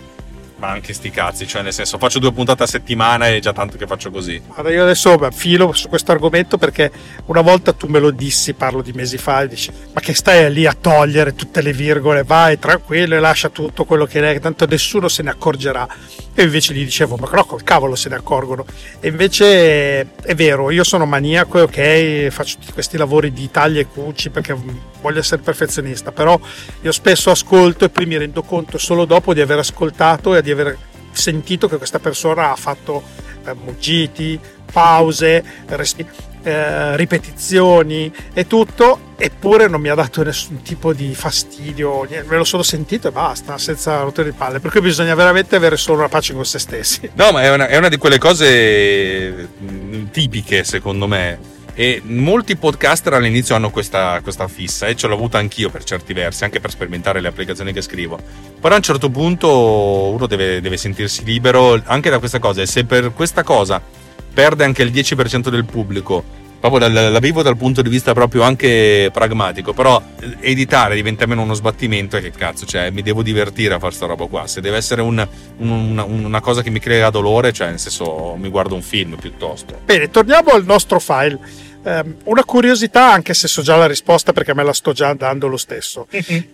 [0.57, 3.77] ma anche sti cazzi, cioè nel senso faccio due puntate a settimana e già tanto
[3.77, 4.41] che faccio così.
[4.55, 6.91] Allora io adesso filo su questo argomento perché
[7.25, 10.51] una volta tu me lo dissi, parlo di mesi fa, e dici ma che stai
[10.51, 14.65] lì a togliere tutte le virgole, vai tranquillo e lascia tutto quello che è, tanto
[14.65, 15.87] nessuno se ne accorgerà.
[16.33, 18.65] E invece gli dicevo ma no, col cavolo se ne accorgono.
[18.99, 23.87] E invece è vero, io sono maniaco ok, faccio tutti questi lavori di taglia e
[23.87, 24.55] cuci perché
[25.01, 26.39] voglio essere perfezionista, però
[26.81, 30.51] io spesso ascolto e poi mi rendo conto solo dopo di aver ascoltato e di
[30.51, 30.77] aver
[31.11, 33.01] sentito che questa persona ha fatto
[33.45, 34.39] eh, muggiti,
[34.71, 36.05] pause, respi-
[36.43, 42.37] eh, ripetizioni e tutto, eppure non mi ha dato nessun tipo di fastidio, niente, me
[42.37, 44.59] lo sono sentito e basta, senza rotture di palle.
[44.59, 47.09] Per cui bisogna veramente avere solo una pace con se stessi.
[47.15, 51.54] No, ma è una, è una di quelle cose mm, tipiche, secondo me.
[51.77, 56.13] E molti podcaster all'inizio hanno questa, questa fissa e ce l'ho avuta anch'io per certi
[56.13, 58.17] versi, anche per sperimentare le applicazioni che scrivo.
[58.61, 62.65] Però a un certo punto uno deve, deve sentirsi libero anche da questa cosa e
[62.65, 63.81] se per questa cosa
[64.33, 66.23] perde anche il 10% del pubblico,
[66.69, 70.01] proprio dal- la vivo dal punto di vista proprio anche pragmatico, però
[70.39, 74.05] editare diventa meno uno sbattimento e che cazzo, cioè mi devo divertire a fare sta
[74.05, 74.47] roba qua.
[74.47, 75.25] Se deve essere un-
[75.57, 79.15] un- una, una cosa che mi crea dolore, cioè nel senso mi guardo un film
[79.15, 79.79] piuttosto.
[79.85, 81.37] Bene, torniamo al nostro file.
[81.83, 85.47] Ehm, una curiosità, anche se so già la risposta perché me la sto già dando
[85.47, 86.07] lo stesso.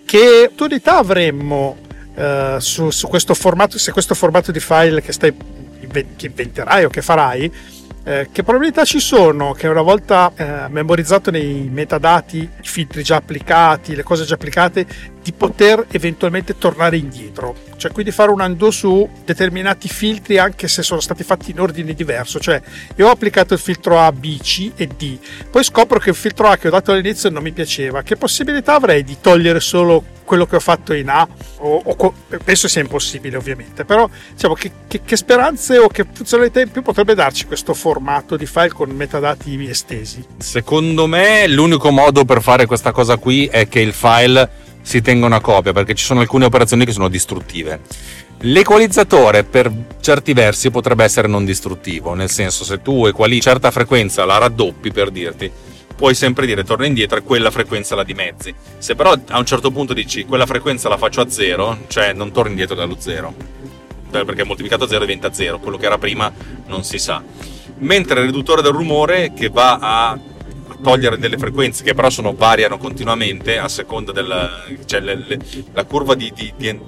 [0.06, 1.78] che utilità avremmo
[2.16, 5.34] eh, su, su questo formato, se questo formato di file che, stai,
[6.18, 7.52] che inventerai o che farai,
[8.04, 13.18] eh, che probabilità ci sono che una volta eh, memorizzato nei metadati, i filtri già
[13.18, 14.86] applicati, le cose già applicate,
[15.24, 17.56] di poter eventualmente tornare indietro?
[17.78, 21.94] Cioè quindi fare un undo su determinati filtri anche se sono stati fatti in ordine
[21.94, 22.40] diverso.
[22.40, 22.62] Cioè
[22.96, 25.18] io ho applicato il filtro A, B, C e D,
[25.50, 28.02] poi scopro che il filtro A che ho dato all'inizio non mi piaceva.
[28.04, 31.28] Che possibilità avrei di togliere solo quello che ho fatto in A?
[31.58, 36.62] O, o penso sia impossibile ovviamente, però diciamo che, che- che speranze o che funzionalità
[36.62, 40.24] in più potrebbe darci questo formato di file con metadati estesi?
[40.38, 44.50] Secondo me l'unico modo per fare questa cosa qui è che il file
[44.82, 47.82] si tenga una copia, perché ci sono alcune operazioni che sono distruttive.
[48.44, 54.26] L'equalizzatore per certi versi potrebbe essere non distruttivo, nel senso se tu equali certa frequenza
[54.26, 55.52] la raddoppi per dirti,
[55.96, 58.52] puoi sempre dire torna indietro e quella frequenza la dimezzi.
[58.80, 62.32] Se però a un certo punto dici quella frequenza la faccio a zero, cioè non
[62.32, 63.36] torni indietro dallo zero,
[64.10, 66.34] perché moltiplicato a zero diventa zero, quello che era prima
[66.66, 67.22] non si sa.
[67.78, 70.20] Mentre il riduttore del rumore che va a
[70.82, 75.40] togliere delle frequenze che però sono variano continuamente a seconda del cioè le- le-
[75.74, 76.80] la curva di, di- di-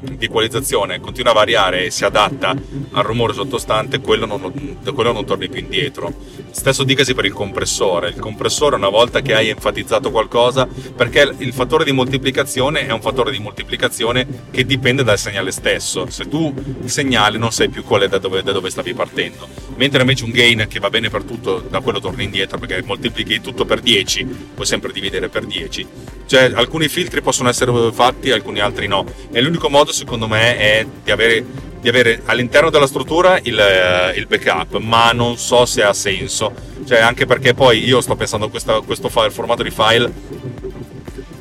[0.00, 2.54] di equalizzazione continua a variare e si adatta
[2.92, 6.12] al rumore sottostante, quello non, quello non torni più indietro.
[6.50, 8.10] Stesso dicasi per il compressore.
[8.10, 13.00] Il compressore, una volta che hai enfatizzato qualcosa, perché il fattore di moltiplicazione è un
[13.00, 16.08] fattore di moltiplicazione che dipende dal segnale stesso.
[16.08, 19.48] Se tu il segnale non sai più qual è da dove, da dove stavi partendo.
[19.76, 23.40] Mentre invece un gain che va bene per tutto, da quello torni indietro perché moltiplichi
[23.40, 25.86] tutto per 10, puoi sempre dividere per 10.
[26.28, 29.02] Cioè, alcuni filtri possono essere fatti, alcuni altri no.
[29.32, 31.42] E l'unico modo, secondo me, è di avere,
[31.80, 36.52] di avere all'interno della struttura il, eh, il, backup, ma non so se ha senso.
[36.86, 40.12] Cioè, anche perché poi io sto pensando a questo, questo file, formato di file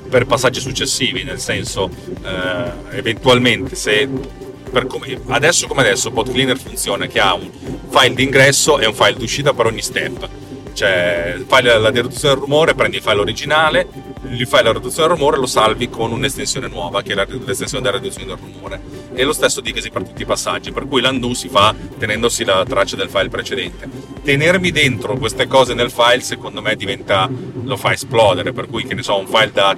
[0.10, 1.89] per passaggi successivi, nel senso,
[2.23, 4.08] eh, eventualmente se
[4.88, 7.50] come, adesso come adesso PodCleaner funziona che ha un
[7.89, 10.30] file d'ingresso e un file d'uscita per ogni step
[10.78, 13.88] cioè fai la, riduzione del rumore, prendi il file originale,
[14.30, 17.98] gli fai la riduzione del rumore lo salvi con un'estensione nuova che è l'estensione della
[17.98, 18.80] riduzione del rumore.
[19.16, 22.63] E lo stesso dicasi per tutti i passaggi per cui l'undo si fa tenendosi la
[22.63, 23.90] traccia del file precedente.
[24.22, 27.28] Tenermi dentro queste cose nel file secondo me diventa
[27.63, 29.76] lo fa esplodere per cui che ne so un file da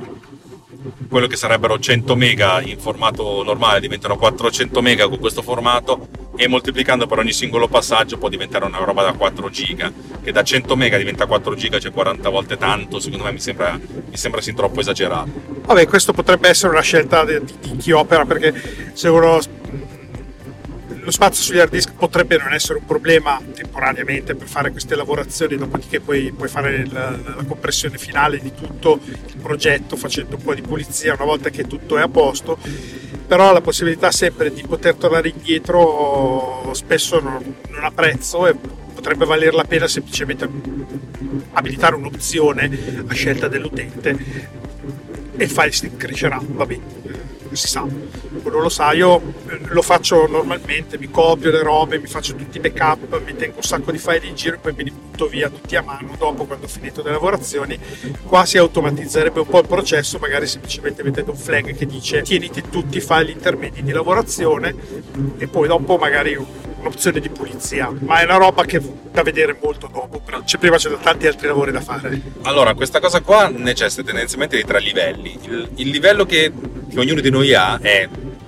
[1.08, 6.47] quello che sarebbero 100 mega in formato normale diventano 400 mega con questo formato e
[6.47, 9.91] moltiplicando per ogni singolo passaggio può diventare una roba da 4 giga
[10.23, 13.78] che da 100 mega diventa 4 giga cioè 40 volte tanto secondo me mi sembra,
[13.78, 15.30] mi sembra sin troppo esagerato.
[15.65, 18.54] Vabbè questo potrebbe essere una scelta di, di chi opera perché
[18.93, 19.38] se uno
[21.10, 25.58] lo spazio sugli hard disk potrebbe non essere un problema temporaneamente per fare queste lavorazioni,
[25.58, 30.54] dopodiché puoi, puoi fare la, la, compressione finale di tutto il progetto facendo un po'
[30.54, 32.60] di pulizia una volta che tutto è a posto,
[33.26, 38.54] però la possibilità sempre di poter tornare indietro spesso non, non ha prezzo e
[38.93, 40.48] potrebbe valer la pena semplicemente
[41.54, 44.15] abilitare un'opzione a scelta dell'utente
[45.36, 46.99] e il file stick crescerà, va bene
[47.60, 52.08] si sa, non lo sa, io eh, lo faccio normalmente, mi copio le robe, mi
[52.08, 54.84] faccio tutti i backup, mi tengo un sacco di file in giro e poi me
[54.84, 57.78] li butto via tutti a mano dopo quando ho finito le lavorazioni.
[58.24, 62.63] Qua si automatizzerebbe un po' il processo, magari semplicemente mettendo un flag che dice tieniti
[62.69, 64.74] tutti i file intermedi di lavorazione
[65.38, 66.38] e poi dopo magari
[66.80, 70.78] un'opzione di pulizia, ma è una roba che da vedere molto dopo, però c'è, prima
[70.78, 72.22] c'è tanti altri lavori da fare.
[72.44, 75.38] Allora, questa cosa qua necessita tendenzialmente di tre livelli.
[75.44, 76.52] Il, il livello che,
[76.89, 78.08] che ognuno di noi ha è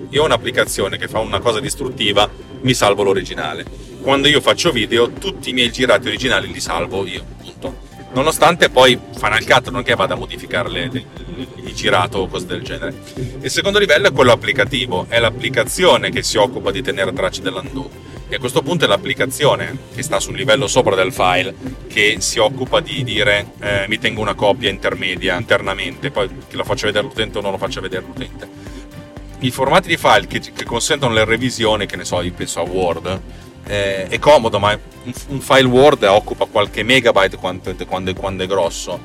[0.10, 2.30] io ho un'applicazione che fa una cosa distruttiva,
[2.62, 3.66] mi salvo l'originale.
[4.02, 7.90] Quando io faccio video, tutti i miei girati originali li salvo io, punto.
[8.14, 12.94] Nonostante poi Final Cut non che vada a modificare il girato o cose del genere.
[13.42, 17.90] Il secondo livello è quello applicativo, è l'applicazione che si occupa di tenere tracce dell'undo
[18.28, 21.54] e a questo punto è l'applicazione che sta sul livello sopra del file
[21.88, 26.64] che si occupa di dire eh, mi tengo una copia intermedia internamente, poi che lo
[26.64, 28.48] faccia vedere l'utente o non lo faccia vedere l'utente.
[29.40, 32.64] I formati di file che, che consentono le revisioni, che ne so, io penso a
[32.64, 33.22] Word,
[33.72, 38.46] eh, è comodo, ma un, un, file Word occupa qualche megabyte quando, quando, quando è
[38.48, 39.00] grosso,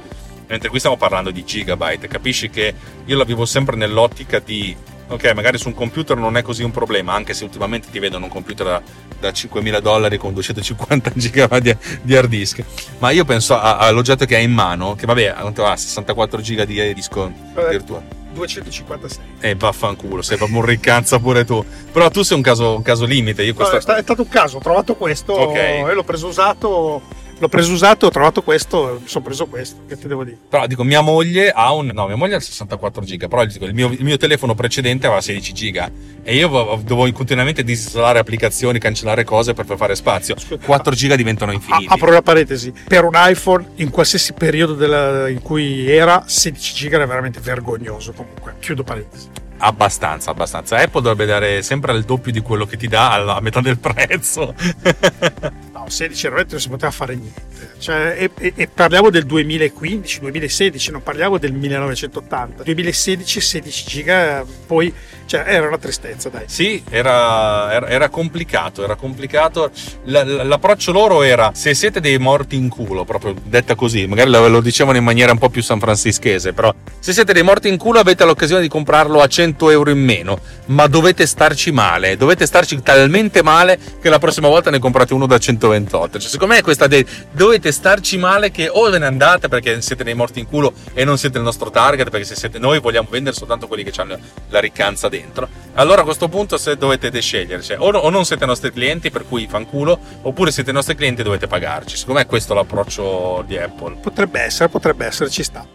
[0.49, 2.09] mentre qui stiamo parlando di gigabyte.
[2.09, 2.75] Capisci che
[3.05, 4.77] io la vivo sempre nell'ottica di
[5.09, 8.25] ok, magari su un computer non è così un problema, anche se ultimamente ti vedono
[8.25, 8.83] un computer da,
[9.21, 12.65] da 5.000 dollari con 250 GB di, di, hard disk.
[12.99, 16.93] Ma io penso a, all'oggetto che hai in mano, che vabbè, ha 64 GB di
[16.93, 17.33] disco
[17.71, 18.16] virtuale.
[18.37, 19.25] 256.
[19.41, 21.65] E eh, vaffanculo, sei proprio un riccanza pure tu.
[21.91, 23.43] Però tu sei un caso, un caso limite.
[23.43, 23.73] Io questo...
[23.73, 25.83] no, è stato un caso, ho trovato questo okay.
[25.89, 27.03] e l'ho preso usato
[27.39, 30.39] l'ho preso usato, ho trovato questo, sono preso questo, che ti devo dire?
[30.49, 31.91] Però dico, mia moglie ha un...
[31.93, 35.21] no, mia moglie ha 64 giga, però dico, il, mio, il mio telefono precedente aveva
[35.21, 35.91] 16 giga
[36.23, 40.35] e io dovevo continuamente disinstallare applicazioni, cancellare cose per fare spazio.
[40.65, 41.87] 4 giga diventano infiniti.
[41.89, 46.97] Apro la parentesi, per un iPhone in qualsiasi periodo della, in cui era 16 giga
[46.97, 48.55] era veramente vergognoso comunque.
[48.61, 49.45] Chiudo parentesi.
[49.59, 50.77] Abbastanza, abbastanza.
[50.77, 54.55] Apple dovrebbe dare sempre il doppio di quello che ti dà alla metà del prezzo.
[55.87, 57.43] no, 16 euro non si poteva fare niente.
[57.79, 62.63] Cioè, e, e, e, parliamo del 2015, 2016, non parliamo del 1980.
[62.65, 64.93] 2016, 16 giga, poi
[65.27, 66.45] cioè, era una tristezza, dai.
[66.47, 69.71] Sì, era, era, era complicato, era complicato.
[70.05, 74.61] L'approccio loro era, se siete dei morti in culo, proprio detta così, magari lo, lo
[74.61, 78.25] dicevano in maniera un po' più sanfrancischese, però se siete dei morti in culo avete
[78.25, 83.43] l'occasione di comprarlo a 100 euro in meno, ma dovete starci male, dovete starci talmente
[83.43, 85.39] male che la prossima volta ne comprate uno da
[85.77, 86.19] 128.
[86.19, 89.81] Cioè, secondo me è questa de- dovete starci male che o ve ne andate perché
[89.83, 92.81] siete dei morti in culo e non siete il nostro target, perché se siete noi
[92.81, 95.49] vogliamo vendere soltanto quelli che hanno la riccanza dentro.
[95.75, 99.27] Allora a questo punto se dovete scegliere, cioè, o, o, non siete nostri clienti per
[99.27, 101.97] cui fanculo, oppure siete nostri clienti e dovete pagarci.
[101.97, 103.97] Secondo me questo è l'approccio di Apple.
[104.01, 105.67] Potrebbe essere, potrebbe essere, ci sta.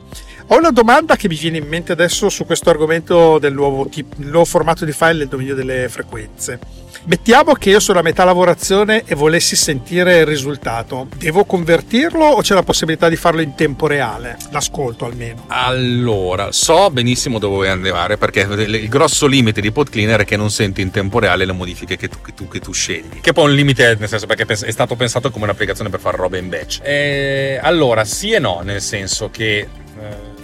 [0.47, 4.15] Ho una domanda che mi viene in mente adesso su questo argomento del nuovo, tip-
[4.15, 6.80] del nuovo formato di file nel dominio delle frequenze.
[7.03, 11.07] Mettiamo che io sono a metà lavorazione e volessi sentire il risultato.
[11.17, 14.37] Devo convertirlo o c'è la possibilità di farlo in tempo reale?
[14.51, 15.45] L'ascolto almeno.
[15.47, 20.51] Allora, so benissimo dove vuoi arrivare perché il grosso limite di PodCleaner è che non
[20.51, 23.19] senti in tempo reale le modifiche che tu, che tu, che tu scegli.
[23.19, 26.17] Che poi è un limite, nel senso perché è stato pensato come un'applicazione per fare
[26.17, 26.81] robe in batch.
[26.83, 29.67] Eh, allora, sì e no, nel senso che eh,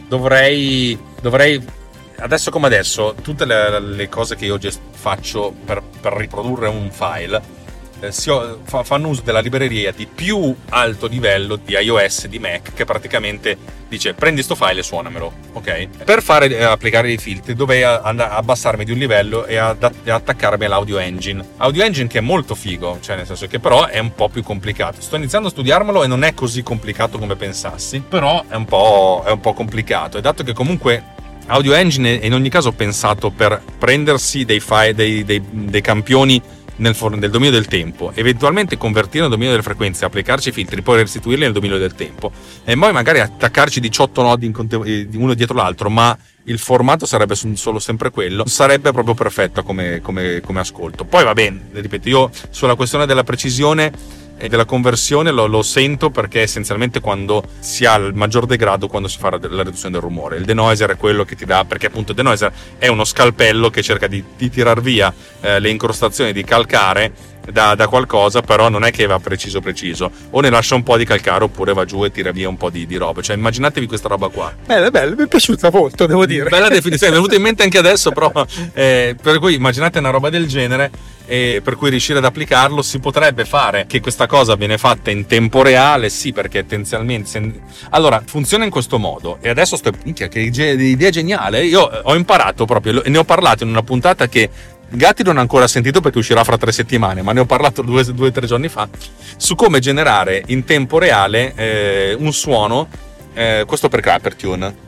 [0.08, 1.64] dovrei, dovrei
[2.20, 6.90] adesso come adesso, tutte le, le cose che io gest- faccio per, per, riprodurre un
[6.92, 7.56] file
[8.00, 8.32] eh, si,
[8.64, 13.58] fa, fanno uso della libreria di più alto livello di iOS di Mac che praticamente
[13.88, 16.04] dice prendi sto file e suonamelo, ok?
[16.04, 20.98] Per fare eh, applicare i filtri dovrei abbassarmi di un livello e, ad, attaccarmi all'audio
[20.98, 21.44] engine.
[21.58, 24.44] Audio engine che è molto figo, cioè nel senso che però è un po' più
[24.44, 25.02] complicato.
[25.02, 29.24] Sto iniziando a studiarmelo e non è così complicato come pensassi, però è un po',
[29.26, 31.16] è un po complicato e dato che comunque
[31.48, 36.42] Audio Engine è in ogni caso pensato per prendersi dei, file, dei, dei, dei campioni
[36.78, 40.98] nel, nel, dominio del tempo, eventualmente convertirli nel dominio delle frequenze, applicarci i filtri, poi
[40.98, 42.32] restituirli nel dominio del tempo
[42.66, 47.80] e poi magari attaccarci 18 nodi eh, uno dietro l'altro, ma il formato sarebbe solo
[47.80, 51.06] sempre quello, sarebbe proprio perfetto come, come, come ascolto.
[51.06, 56.10] Poi va bene, ripeto, io sulla questione della precisione e della conversione lo, lo, sento
[56.10, 60.38] perché essenzialmente quando si ha il maggior degrado quando si fa la riduzione del rumore.
[60.38, 63.82] Il denoiser è quello che ti dà perché appunto il denoiser è uno scalpello che
[63.82, 68.84] cerca di, di tirar via eh, le incrostazioni di calcare da, da, qualcosa, però non
[68.84, 70.12] è che va preciso preciso.
[70.32, 72.70] O ne lascia un po' di calcare oppure va giù e tira via un po'
[72.70, 73.22] di, di roba.
[73.22, 74.54] Cioè, immaginatevi questa roba qua.
[74.66, 76.50] Bella, bella, mi è piaciuta molto, devo dire.
[76.50, 78.32] Bella definizione, è venuta in mente anche adesso, però.
[78.74, 80.92] Eh, per cui immaginate una roba del genere
[81.28, 85.26] e per cui riuscire ad applicarlo si potrebbe fare che questa cosa viene fatta in
[85.26, 90.40] tempo reale sì perché tendenzialmente allora funziona in questo modo e adesso sto minchia che
[90.40, 94.50] idea geniale io ho imparato proprio ne ho parlato in una puntata che
[94.90, 98.06] Gatti non ho ancora sentito perché uscirà fra tre settimane, ma ne ho parlato due
[98.08, 98.88] o tre giorni fa,
[99.36, 102.88] su come generare in tempo reale eh, un suono,
[103.34, 104.86] eh, questo per Clappertune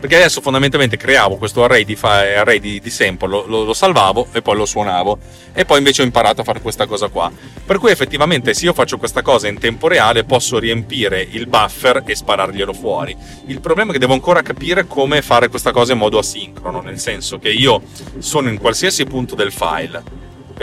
[0.00, 4.28] perché adesso fondamentalmente creavo questo array di, array di, di sample, lo, lo, lo, salvavo
[4.32, 5.18] e poi lo suonavo
[5.52, 7.30] e poi invece ho imparato a fare questa cosa qua.
[7.66, 12.02] Per cui effettivamente se io faccio questa cosa in tempo reale posso riempire il buffer
[12.06, 13.14] e spararglielo fuori.
[13.46, 16.98] Il problema è che devo ancora capire come fare questa cosa in modo asincrono, nel
[16.98, 17.82] senso che io
[18.20, 20.02] sono in qualsiasi punto del file,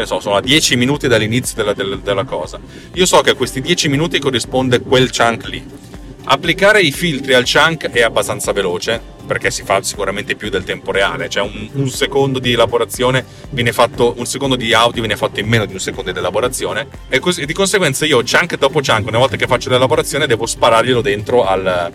[0.03, 2.59] so, sono a 10 minuti dall'inizio della, della, della cosa.
[2.93, 5.85] Io so che a questi 10 minuti corrisponde quel chunk lì
[6.29, 10.91] Applicare i filtri al chunk è abbastanza veloce perché si fa sicuramente più del tempo
[10.91, 15.39] reale, cioè un, un, secondo di elaborazione viene fatto, un secondo di audio viene fatto
[15.39, 19.07] in meno di un secondo di elaborazione e, così, di conseguenza io chunk dopo chunk,
[19.07, 21.91] una volta che faccio l'elaborazione, devo spararglielo dentro al,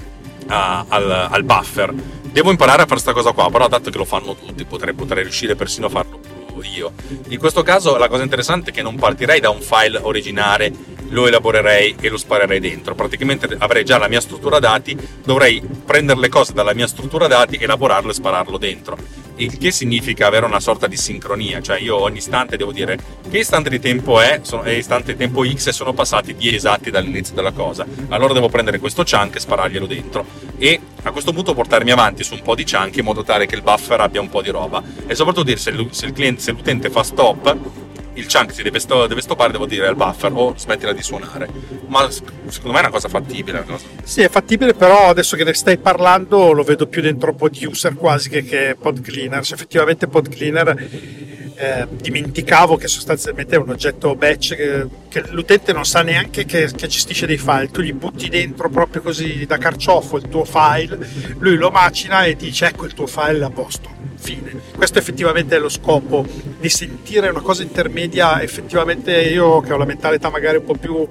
[0.47, 1.92] a, al, al buffer.
[2.33, 5.23] Devo imparare a fare questa cosa qua, però dato che lo fanno tutti, potrei, potrei
[5.23, 6.21] riuscire persino a farlo
[6.62, 6.92] io.
[7.29, 10.73] In questo caso la cosa interessante è che non partirei da un file originale
[11.12, 12.94] lo elaborerei e lo sparerei dentro.
[12.94, 17.57] Praticamente avrei già la mia struttura dati, dovrei prendere le cose dalla mia struttura dati,
[17.57, 18.96] elaborarlo e spararlo dentro.
[19.37, 22.98] Il che significa avere una sorta di sincronia, cioè io ogni istante devo dire
[23.31, 26.55] che istante di tempo è, sono, è istante di tempo X e sono passati 10
[26.55, 27.87] esatti dall'inizio della cosa.
[28.09, 30.25] Allora devo prendere questo chunk e spararglielo dentro
[30.59, 33.55] e a questo punto portarmi avanti su un po' di chunk in modo tale che
[33.55, 36.90] il buffer abbia un po' di roba e soprattutto dire se, il cliente, se l'utente
[36.90, 37.81] fa stop
[38.14, 41.48] il chunk si deve, sto, deve stoppare, devo dire al buffer o smettila di suonare.
[41.87, 43.64] Ma secondo me è una cosa fattibile.
[43.66, 43.79] Una.
[44.03, 47.94] Sì, è fattibile, però adesso che ne stai parlando lo vedo più dentro pod user
[47.94, 49.44] quasi che, che pod cleaner.
[49.44, 51.32] Se effettivamente pod cleaner
[51.62, 56.68] eh, dimenticavo che sostanzialmente è un oggetto batch che, che l'utente non sa neanche che,
[56.75, 60.98] che, gestisce dei file, tu gli butti dentro proprio così da carciofo il tuo file,
[61.38, 64.61] lui lo macina e dice ecco il tuo file a posto fine.
[64.77, 66.25] Questo effettivamente è lo scopo
[66.59, 68.40] di sentire una cosa intermedia.
[68.40, 71.07] Effettivamente io che ho la mentalità magari un po' più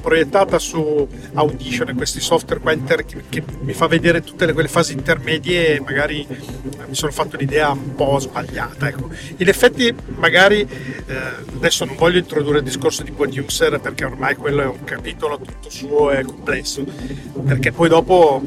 [0.00, 4.52] proiettata su Audition e questi software qua inter- che, che, mi fa vedere tutte le,
[4.52, 9.10] quelle fasi intermedie magari eh, mi sono fatto l'idea un po' sbagliata ecco.
[9.36, 11.14] in effetti magari eh,
[11.56, 15.70] adesso non voglio introdurre il discorso di producer perché ormai quello è un capitolo tutto
[15.70, 16.84] suo e complesso
[17.44, 18.42] perché poi dopo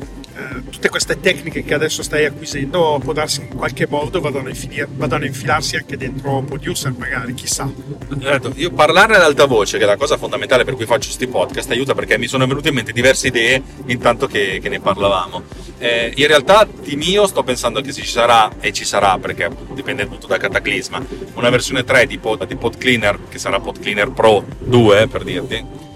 [0.69, 4.87] tutte queste tecniche che adesso stai acquisendo può darsi in qualche modo vadano a, infilir,
[4.89, 7.71] vadano a infilarsi anche dentro producer magari, chissà.
[8.19, 11.27] Certo, io parlare ad alta voce, che è la cosa fondamentale per cui faccio questi
[11.27, 15.43] podcast, aiuta perché mi sono venute in mente diverse idee intanto che, che ne parlavamo.
[15.77, 20.07] Eh, in realtà di mio sto pensando che ci sarà, e ci sarà perché dipende
[20.07, 21.03] tutto da Cataclisma,
[21.35, 25.23] una versione 3 di Pod, di Pod Cleaner che sarà Pod Cleaner Pro 2 per
[25.23, 25.88] dirti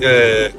[0.00, 0.54] eh,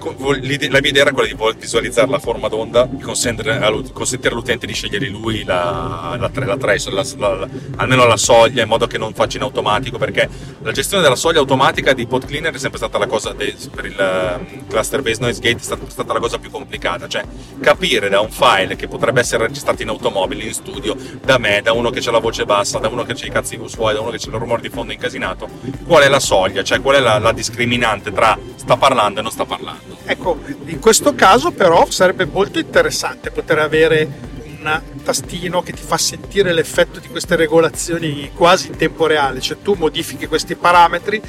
[0.70, 4.66] la mia idea era quella di visualizzare la forma d'onda e consentire, all'ut- consentire all'utente
[4.66, 8.98] di scegliere lui la, la, la trace, la- la- almeno la soglia in modo che
[8.98, 10.30] non faccia in automatico perché
[10.62, 13.86] la gestione della soglia automatica di pod cleaner è sempre stata la cosa de- per
[13.86, 17.24] il um, cluster based noise gate è stata, stata la cosa più complicata cioè
[17.60, 21.74] capire da un file che potrebbe essere registrato in automobile in studio da me da
[21.74, 24.12] uno che ha la voce bassa da uno che ha i cazzi suoi da uno
[24.12, 25.48] che ha il rumore di fondo incasinato
[25.86, 29.31] qual è la soglia cioè qual è la, la discriminante tra sta parlando e non
[29.32, 34.30] sta parlando Ecco, in questo caso però sarebbe molto interessante poter avere
[34.62, 39.58] un tastino che ti fa sentire l'effetto di queste regolazioni quasi in tempo reale, cioè
[39.62, 41.22] tu modifichi questi parametri,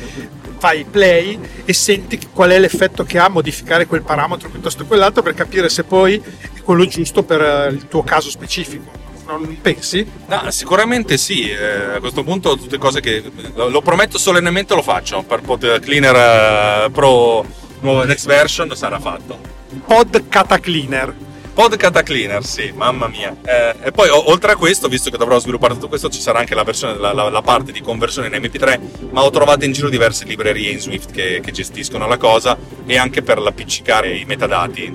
[0.59, 5.22] fai play e senti qual è l'effetto che ha modificare quel parametro piuttosto che quell'altro
[5.22, 8.90] per capire se poi è quello giusto per eh, il tuo caso specifico.
[9.26, 10.07] Non pensi?
[10.26, 13.22] No, sicuramente sì, eh, a questo punto tutte cose che
[13.55, 17.46] lo, lo prometto solennemente lo faccio per poter Cleaner eh, Pro
[17.83, 19.39] nuovo next version sarà fatto.
[19.87, 21.14] Pod Cata Cleaner.
[21.55, 23.37] Pod Cata Cleaner, sì, mamma mia.
[23.45, 26.39] Eh, e poi o- oltre a questo, visto che dovrò sviluppare tutto questo, ci sarà
[26.39, 29.72] anche la, versione, la, la- la parte di conversione in MP3, ma ho trovato in
[29.72, 32.57] giro diverse librerie in Swift che, che gestiscono la cosa
[32.87, 34.91] e anche per l'appiccicare i metadati.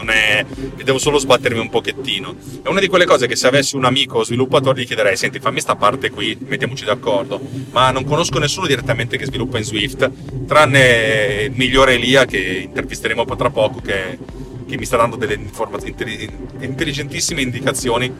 [0.00, 0.46] Non è,
[0.82, 2.34] devo solo sbattermi un pochettino.
[2.62, 5.60] È una di quelle cose che se avessi un amico sviluppatore gli chiederei: Senti, fammi
[5.60, 7.38] sta parte qui, mettiamoci d'accordo.
[7.72, 10.10] Ma non conosco nessuno direttamente che sviluppa in Swift,
[10.46, 14.18] tranne il migliore Elia che intervisteremo tra poco, che,
[14.66, 15.38] che mi sta dando delle
[15.84, 16.30] intelli-
[16.60, 18.10] intelligentissime indicazioni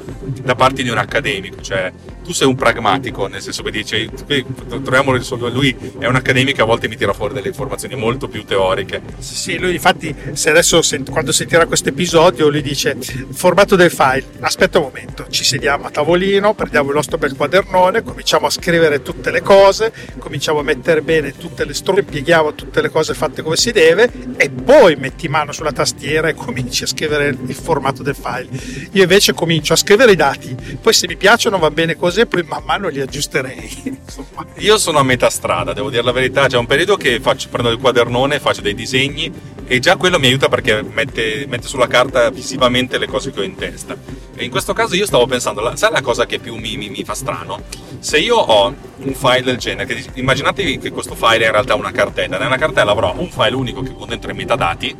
[0.43, 1.62] da parte di un accademico.
[1.62, 1.91] Cioè,
[2.31, 6.61] tu sei un pragmatico, nel senso che dici, qui troviamo suo- lui è un accademico
[6.61, 9.03] e a volte mi tira fuori delle informazioni molto più teoriche.
[9.18, 12.97] Sì, sì, lui infatti se adesso quando sentirà questo episodio lui dice
[13.33, 18.05] formato del file, aspetta un momento, ci sediamo a tavolino, prendiamo il nostro bel quadernone,
[18.05, 22.81] cominciamo a scrivere tutte le cose, cominciamo a mettere bene tutte le strutture, pieghiamo tutte
[22.81, 26.87] le cose fatte come si deve e poi metti mano sulla tastiera e cominci a
[26.87, 28.49] scrivere il formato del file.
[28.93, 32.43] Io invece comincio a scrivere i dati, poi se mi piacciono va bene così, poi
[32.43, 33.99] man mano li aggiusterei.
[34.59, 36.47] Io sono a metà strada, devo dire la verità.
[36.47, 39.33] C'è un periodo che faccio, prendo il quadernone, faccio dei disegni
[39.66, 43.45] e già quello mi aiuta perché mette, mette sulla carta visivamente le cose che ho
[43.45, 43.97] in testa.
[44.35, 47.05] E in questo caso io stavo pensando, sai la cosa che più mi, mi- mi
[47.05, 47.62] fa strano?
[47.99, 51.75] Se io ho un file del genere, che immaginatevi che questo file è in realtà
[51.75, 54.97] una cartella, nella cartella avrò un file unico che con dentro i metadati,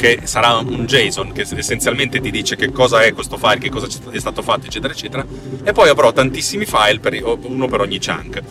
[0.00, 3.86] che sarà un JSON che essenzialmente ti dice che cosa è questo file, che cosa
[4.10, 5.26] è stato fatto, eccetera, eccetera,
[5.62, 8.42] e poi avrò tantissimi file, per- uno per ogni chunk.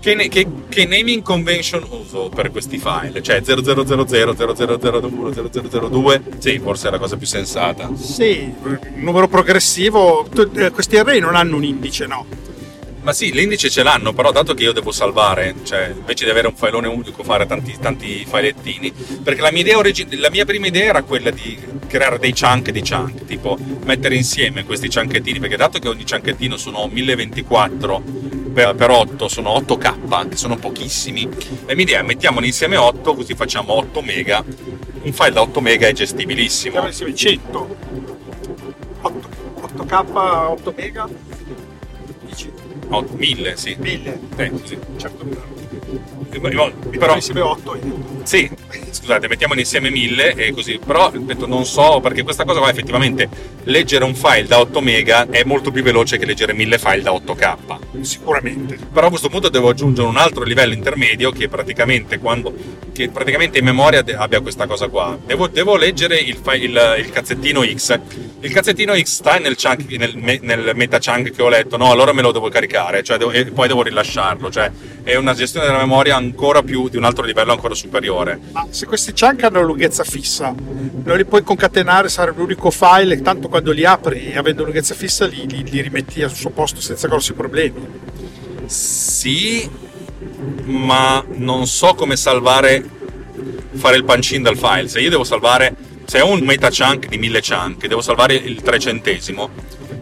[0.00, 3.22] Che, che- che naming convention uso per questi file?
[3.22, 6.22] Cioè 0000, 0001, 0002?
[6.38, 7.90] Sì, forse è la cosa più sensata.
[7.94, 8.50] Sì,
[8.96, 12.24] numero progressivo, eh, questi array non hanno un indice, no?
[13.04, 16.46] Ma sì, l'indice ce l'hanno, però dato che io devo salvare, cioè invece di avere
[16.46, 18.90] un filone unico, fare tanti, tanti filettini,
[19.22, 21.54] perché la mia, idea origi- la mia prima idea era quella di
[21.86, 26.56] creare dei chunk di chunk, tipo mettere insieme questi chunkettini, perché dato che ogni chunkettino
[26.56, 28.02] sono 1024
[28.54, 31.28] per, per 8, sono 8k, che sono pochissimi,
[31.66, 35.60] la mia idea è mettiamoli insieme 8, così facciamo 8 mega, un file da 8
[35.60, 36.72] mega è gestibilissimo.
[36.72, 37.76] Siamo insieme 100.
[39.02, 39.28] 8,
[39.76, 41.08] 8K, 8 mega,
[42.94, 43.76] dici 8, 1000, sì.
[43.78, 44.20] 1000.
[44.36, 44.78] Eh, così.
[46.40, 47.78] Certo, Però, insieme 8.
[48.24, 48.50] Sì,
[48.90, 53.28] scusate, mettiamoli insieme 1000 e così, però ripeto, non so perché questa cosa qua effettivamente
[53.64, 57.12] leggere un file da 8 mega è molto più veloce che leggere 1000 file da
[57.12, 57.56] 8k.
[58.00, 58.78] Sicuramente.
[58.92, 63.58] Però a questo punto devo aggiungere un altro livello intermedio che praticamente quando che praticamente
[63.58, 65.18] in memoria de- abbia questa cosa qua.
[65.26, 67.98] Devo, devo leggere il, fi- il- il cazzettino X.
[68.40, 71.90] Il cazzettino X sta nel, chunk, nel, me- nel meta chunk che ho letto, no,
[71.90, 74.48] allora me lo devo caricare, cioè devo- e poi devo rilasciarlo.
[74.48, 74.70] Cioè
[75.02, 78.40] è una gestione della memoria ancora più di un altro livello ancora superiore.
[78.52, 80.54] Ma se questi chunk hanno lunghezza fissa,
[81.04, 85.26] non li puoi concatenare, sarà l'unico file e tanto quando li apri, avendo lunghezza fissa,
[85.26, 87.86] li, li- li rimetti al suo posto senza grossi problemi.
[88.66, 89.68] Sì,
[90.64, 92.82] ma non so come salvare,
[93.72, 94.88] fare il punch in dal file.
[94.88, 98.62] Se io devo salvare, se ho un meta chunk di 1000 chunk, devo salvare il
[98.62, 99.50] trecentesimo.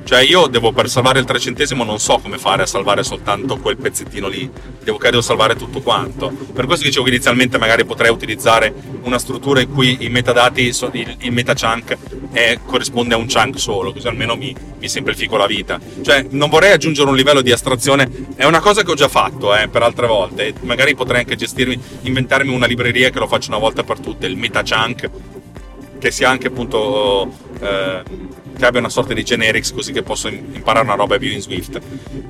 [0.04, 3.76] Cioè io devo per salvare il trecentesimo non so come fare a salvare soltanto quel
[3.76, 4.50] pezzettino lì,
[4.82, 6.32] devo, devo salvare tutto quanto.
[6.52, 11.16] Per questo dicevo che inizialmente magari potrei utilizzare una struttura in cui i metadati, il,
[11.20, 11.96] il meta chunk
[12.32, 15.78] è- corrisponde a un chunk solo, così almeno mi, mi semplifico la vita.
[16.02, 19.54] Cioè non vorrei aggiungere un livello di astrazione, è una cosa che ho già fatto
[19.56, 23.58] eh, per altre volte, magari potrei anche gestirmi, inventarmi una libreria che lo faccia una
[23.58, 25.10] volta per tutte, il meta chunk
[25.98, 28.02] che sia anche appunto eh,
[28.62, 31.40] che abbia una sorta di generics così che posso im- imparare una roba più in
[31.40, 31.80] Swift.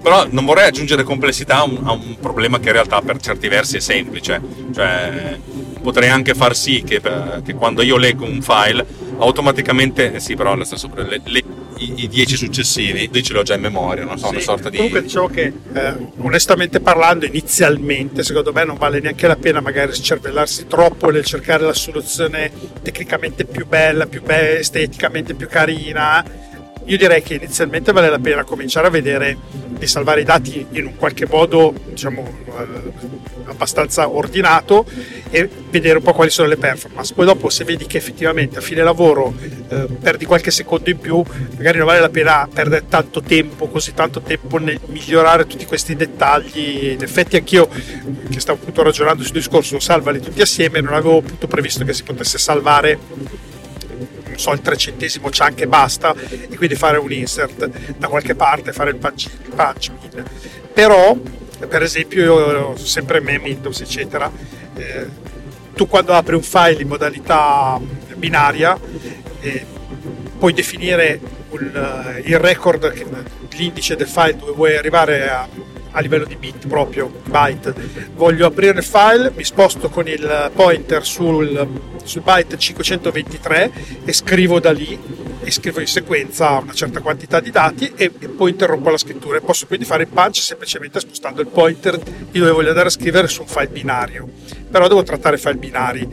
[0.01, 3.49] Però non vorrei aggiungere complessità a un, a un problema che in realtà per certi
[3.49, 4.41] versi è semplice.
[4.73, 5.39] Cioè
[5.83, 8.87] potrei anche far sì che, eh, che quando io leggo un file
[9.19, 11.45] automaticamente, eh sì però lo stesso, le, le,
[11.83, 14.71] i, i 10 successivi, io ce l'ho già in memoria, non so, Sì, una sorta
[14.71, 14.77] di...
[14.77, 19.93] Comunque diciamo che eh, onestamente parlando inizialmente secondo me non vale neanche la pena magari
[19.93, 22.51] scervellarsi troppo nel cercare la soluzione
[22.83, 26.51] tecnicamente più bella, più be- esteticamente più carina.
[26.85, 30.87] Io direi che inizialmente vale la pena cominciare a vedere di salvare i dati in
[30.87, 32.93] un qualche modo diciamo eh,
[33.47, 34.85] abbastanza ordinato
[35.31, 37.15] e vedere un po' quali sono le performance.
[37.15, 39.33] Poi dopo se vedi che effettivamente a fine lavoro
[39.69, 41.23] eh, perdi qualche secondo in più,
[41.57, 45.95] magari non vale la pena perdere tanto tempo, così tanto tempo nel migliorare tutti questi
[45.95, 46.91] dettagli.
[46.93, 47.69] In effetti anch'io
[48.31, 52.03] che stavo appunto ragionando sul discorso, salvali tutti assieme, non avevo appunto previsto che si
[52.03, 52.99] potesse salvare
[54.39, 58.91] so, il trecentesimo chunk e basta e quindi fare un insert da qualche parte, fare
[58.91, 60.25] il punch, punch in.
[60.73, 61.17] Però,
[61.69, 64.31] per esempio, io ho sempre me, Windows, eccetera,
[64.77, 65.07] eh,
[65.75, 67.81] tu quando apri un file in modalità
[68.17, 68.79] binaria
[69.41, 69.67] eh,
[70.39, 71.21] puoi definire
[71.51, 72.93] un, eh, il record,
[73.51, 75.49] l'indice del file dove vuoi arrivare a,
[75.93, 77.75] a livello di bit proprio, byte.
[78.15, 81.69] Voglio aprire il file, mi sposto con il pointer sul,
[82.03, 83.73] sul byte 523
[84.05, 84.99] e scrivo da lì
[85.45, 89.39] e scrivo in sequenza una certa quantità di dati e, e poi interrompo la scrittura.
[89.39, 92.93] E posso quindi fare il punch semplicemente spostando il pointer di dove voglio andare a
[92.93, 94.29] scrivere su un file binario.
[94.71, 96.09] Però devo trattare file binari.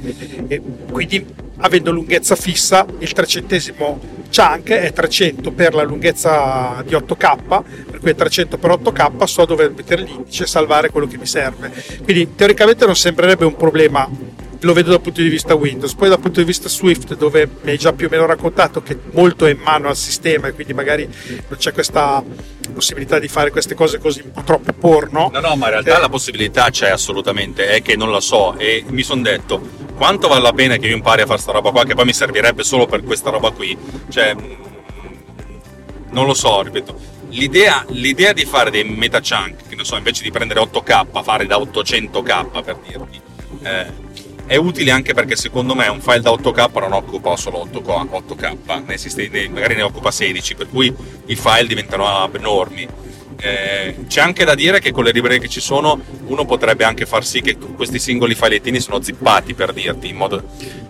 [0.48, 0.62] E
[0.92, 1.26] quindi
[1.58, 8.12] avendo lunghezza fissa il trecentesimo chunk è 300 per la lunghezza di 8k per cui
[8.12, 11.72] è 300 per 8k so dove mettere l'indice e salvare quello che mi serve.
[12.04, 14.10] Quindi teoricamente non sembrerebbe un problema
[14.62, 17.72] lo vedo dal punto di vista Windows, poi dal punto di vista Swift dove mi
[17.72, 20.74] hai già più o meno raccontato che molto è in mano al sistema e quindi
[20.74, 22.24] magari non c'è questa
[22.74, 25.30] possibilità di fare queste cose così un po' troppo porno.
[25.34, 26.01] No, no, ma in realtà Eh.
[26.01, 30.41] la possibilità c'è assolutamente, è che non la so e mi sono detto quanto vale
[30.41, 32.86] la pena che io impari a fare sta roba qua che poi mi servirebbe solo
[32.86, 33.78] per questa roba qui.
[34.10, 34.57] Cioè, mh,
[36.12, 37.07] non lo so, ripeto.
[37.30, 41.45] L'idea, l'idea di fare dei meta chunk, che ne so, invece di prendere 8K, fare
[41.45, 43.22] da 800K per dirti,
[43.64, 43.86] eh,
[44.50, 48.84] è utile anche perché secondo me un file da 8K non occupa solo 8K, 8K
[48.84, 48.97] ne
[49.47, 50.91] magari ne occupa 16, per cui
[51.28, 52.88] i file diventano enormi.
[53.42, 57.06] Eh, c'è anche da dire che con le librerie che ci sono uno potrebbe anche
[57.06, 60.44] far sì che questi singoli filettini sono zippati per dirti in modo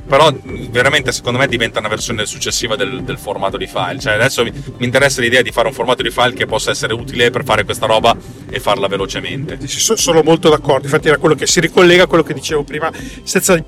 [0.09, 0.33] però
[0.71, 3.99] veramente secondo me diventa una versione successiva del, del formato di file.
[3.99, 6.95] Cioè adesso mi, mi interessa l'idea di fare un formato di file che possa essere
[6.95, 8.17] utile per fare questa roba
[8.49, 9.59] e farla velocemente.
[9.67, 12.91] Sono molto d'accordo, infatti era quello che si ricollega a quello che dicevo prima,
[13.21, 13.63] senza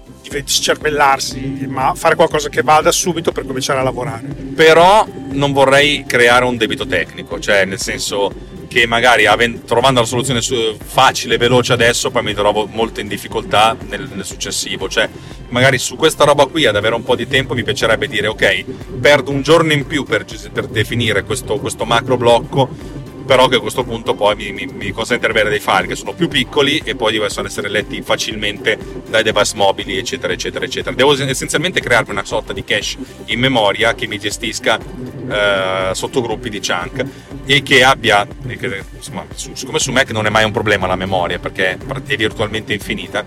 [0.45, 4.25] scervellarsi, ma fare qualcosa che vada subito per cominciare a lavorare.
[4.55, 8.33] però non vorrei creare un debito tecnico, cioè nel senso
[8.71, 9.25] che magari
[9.65, 10.39] trovando la soluzione
[10.81, 15.09] facile e veloce adesso poi mi trovo molto in difficoltà nel, nel successivo, cioè
[15.49, 18.63] magari su questa roba qui ad avere un po' di tempo mi piacerebbe dire ok,
[19.01, 23.59] perdo un giorno in più per, per definire questo, questo macro blocco però che a
[23.59, 26.81] questo punto poi mi, mi, mi consente di avere dei file che sono più piccoli
[26.83, 30.95] e poi possono essere letti facilmente dai device mobili, eccetera, eccetera, eccetera.
[30.95, 36.59] Devo essenzialmente crearmi una sorta di cache in memoria che mi gestisca eh, sottogruppi di
[36.59, 37.05] chunk
[37.45, 40.95] e che abbia, che, insomma, su- siccome su Mac non è mai un problema la
[40.95, 43.25] memoria perché è virtualmente infinita,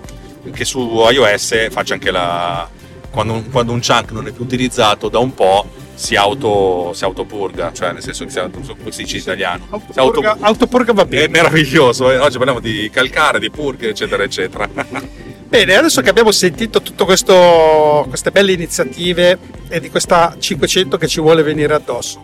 [0.52, 0.80] che su
[1.10, 2.68] iOS faccia anche la...
[3.10, 7.04] Quando un, quando un chunk non è più utilizzato da un po' si auto si
[7.04, 9.64] autopurga, cioè nel senso che si auto, come si dice in italiano.
[9.68, 11.28] Si auto- Autopurga, autopurga va è bene.
[11.28, 12.18] meraviglioso, eh.
[12.18, 14.68] oggi parliamo di calcare, di purghe, eccetera, eccetera.
[15.46, 19.38] Bene, adesso che abbiamo sentito tutte queste belle iniziative
[19.68, 22.20] e di questa 500 che ci vuole venire addosso,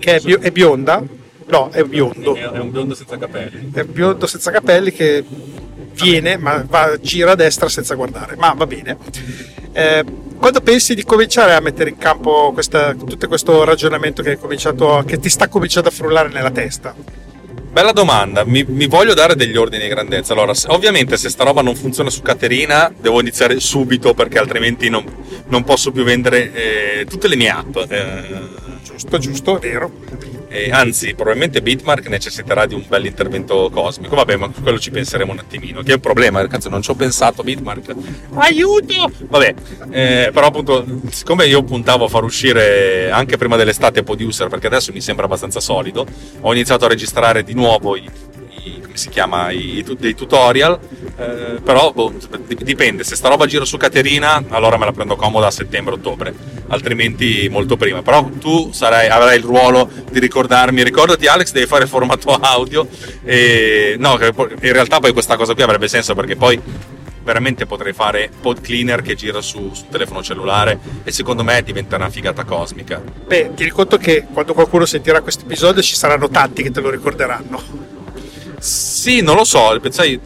[0.00, 1.00] che è, bio- è bionda,
[1.46, 3.70] no, è biondo, È un biondo senza capelli.
[3.72, 5.22] è biondo senza capelli che
[6.02, 8.96] viene, ma va, gira a destra senza guardare, ma va bene.
[9.72, 10.04] Eh,
[10.38, 15.02] quando pensi di cominciare a mettere in campo questa- tutto questo ragionamento che, hai cominciato,
[15.06, 16.94] che ti sta cominciando a frullare nella testa?
[17.72, 20.34] Bella domanda, mi, mi voglio dare degli ordini di grandezza.
[20.34, 24.90] Allora, se- ovviamente se sta roba non funziona su Caterina, devo iniziare subito perché altrimenti
[24.90, 25.04] non,
[25.46, 26.52] non posso più vendere
[27.00, 27.76] eh, tutte le mie app.
[27.88, 29.90] Eh, Giusto, giusto, è vero.
[30.54, 34.16] E anzi, probabilmente Bitmark necessiterà di un bel intervento cosmico.
[34.16, 35.82] Vabbè, ma quello ci penseremo un attimino.
[35.82, 37.94] Che è un problema, cazzo, non ci ho pensato, Bitmark.
[38.34, 39.10] Aiuto!
[39.28, 39.54] Vabbè,
[39.90, 44.92] eh, però appunto, siccome io puntavo a far uscire anche prima dell'estate Producer, perché adesso
[44.92, 46.06] mi sembra abbastanza solido,
[46.42, 48.06] ho iniziato a registrare di nuovo i,
[48.80, 50.78] come si chiama, i, dei tutorial.
[51.16, 52.12] eh, però boh,
[52.46, 56.34] dip- dipende, se sta roba gira su Caterina, allora me la prendo comoda a settembre-ottobre,
[56.68, 58.02] altrimenti molto prima.
[58.02, 62.86] Però tu sarai, avrai il ruolo di ricordarmi, ricordati Alex, devi fare formato audio.
[63.24, 66.60] E, no, in realtà poi questa cosa qui avrebbe senso perché poi
[67.22, 71.96] veramente potrei fare pod cleaner che gira su, sul telefono cellulare e secondo me diventa
[71.96, 73.00] una figata cosmica.
[73.26, 76.90] Beh, ti conto che quando qualcuno sentirà questo episodio ci saranno tanti che te lo
[76.90, 77.91] ricorderanno.
[78.62, 80.20] Sì, non lo so, sai,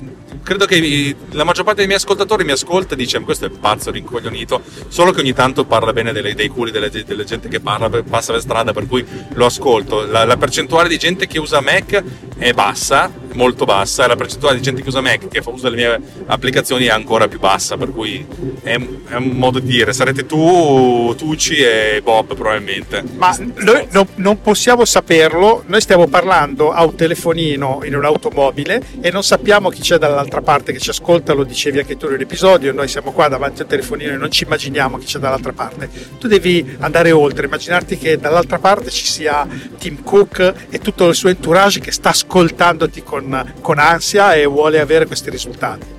[0.47, 3.91] credo che la maggior parte dei miei ascoltatori mi ascolta e dice questo è pazzo
[3.91, 8.31] rincoglionito, solo che ogni tanto parla bene delle- dei culi delle gente che parla, passa
[8.31, 10.07] per strada, per cui lo ascolto.
[10.07, 12.01] La, la percentuale di gente che usa Mac
[12.39, 15.69] è bassa, molto bassa, e la percentuale di gente che usa Mac che fa uso
[15.69, 18.25] delle mie applicazioni è ancora più bassa, per cui
[18.63, 18.79] è,
[19.09, 23.03] è un modo di dire, sarete tu, Tucci e Bob probabilmente.
[23.17, 29.11] Ma noi non, non possiamo saperlo, noi stiamo parlando a un telefonino in un'automobile e
[29.11, 32.89] non sappiamo chi c'è dall'altra parte che ci ascolta, lo dicevi anche tu nell'episodio, noi
[32.89, 35.89] siamo qua davanti al telefonino e non ci immaginiamo chi c'è dall'altra parte.
[36.19, 39.47] Tu devi andare oltre, immaginarti che dall'altra parte ci sia
[39.79, 44.81] Tim Cook e tutto il suo entourage che sta ascoltandoti con, con ansia e vuole
[44.81, 45.96] avere questi risultati.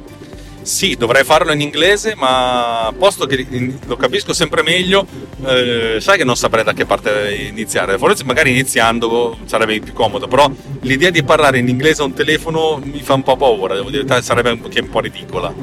[0.68, 3.48] Sì, dovrei farlo in inglese, ma posto che
[3.86, 5.08] lo capisco sempre meglio,
[5.46, 7.98] eh, sai che non saprei da che parte iniziare.
[7.98, 10.52] Forse magari iniziando sarebbe più comodo, però
[10.82, 14.22] l'idea di parlare in inglese a un telefono mi fa un po' paura, devo dire,
[14.22, 15.54] sarebbe anche un po' ridicola.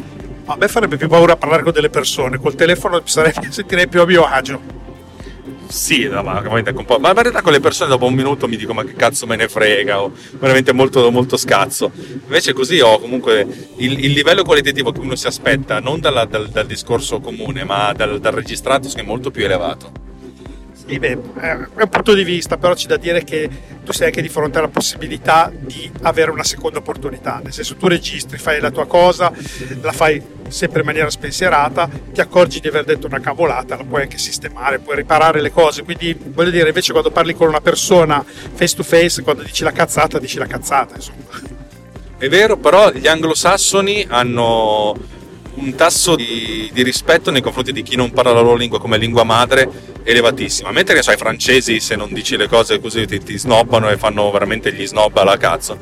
[0.47, 4.07] A me farebbe più paura parlare con delle persone, col telefono sarei- sentirei più a
[4.07, 4.84] mio agio.
[5.75, 7.01] Sì, no, ma, veramente un po'.
[7.01, 9.35] ma in realtà con le persone dopo un minuto mi dico ma che cazzo me
[9.35, 11.91] ne frega, o veramente molto, molto scazzo.
[11.97, 13.45] Invece così ho comunque
[13.79, 17.93] il, il livello qualitativo che uno si aspetta, non dalla- dal, dal discorso comune, ma
[17.93, 19.91] dal, dal registrato, che è molto più elevato.
[20.87, 23.49] Sì, beh, è un punto di vista, però c'è da dire che
[23.83, 27.41] tu sei anche di fronte alla possibilità di avere una seconda opportunità.
[27.43, 29.33] Nel senso, tu registri, fai la tua cosa,
[29.81, 34.03] la fai sempre in maniera spensierata, ti accorgi di aver detto una cavolata, la puoi
[34.03, 35.85] anche sistemare, puoi riparare le cose.
[35.85, 38.23] Quindi, voglio dire, invece quando parli con una persona
[38.53, 41.53] face to face, quando dici la cazzata, dici la cazzata, insomma.
[42.19, 44.95] È vero, però gli anglosassoni hanno
[45.55, 46.44] un tasso di,
[46.75, 49.71] di rispetto nei confronti di chi non parla la loro lingua come lingua madre
[50.03, 50.71] elevatissimo.
[50.73, 53.97] Mentre che so, i francesi, se non dici le cose così, ti, ti snobbano e
[53.97, 55.79] fanno veramente gli snob alla cazzo.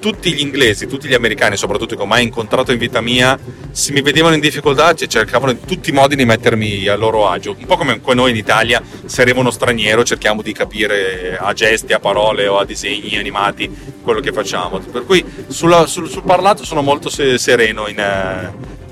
[0.00, 3.38] Tutti gli inglesi, tutti gli americani, soprattutto che ho mai incontrato in vita mia,
[3.70, 7.54] se mi vedevano in difficoltà cercavano in tutti i modi di mettermi a loro agio.
[7.56, 11.92] Un po' come noi in Italia, se arriva uno straniero, cerchiamo di capire a gesti,
[11.92, 13.70] a parole o a disegni animati
[14.02, 14.80] quello che facciamo.
[14.80, 18.00] Per cui sulla- sul, sul parlato sono molto se- sereno in,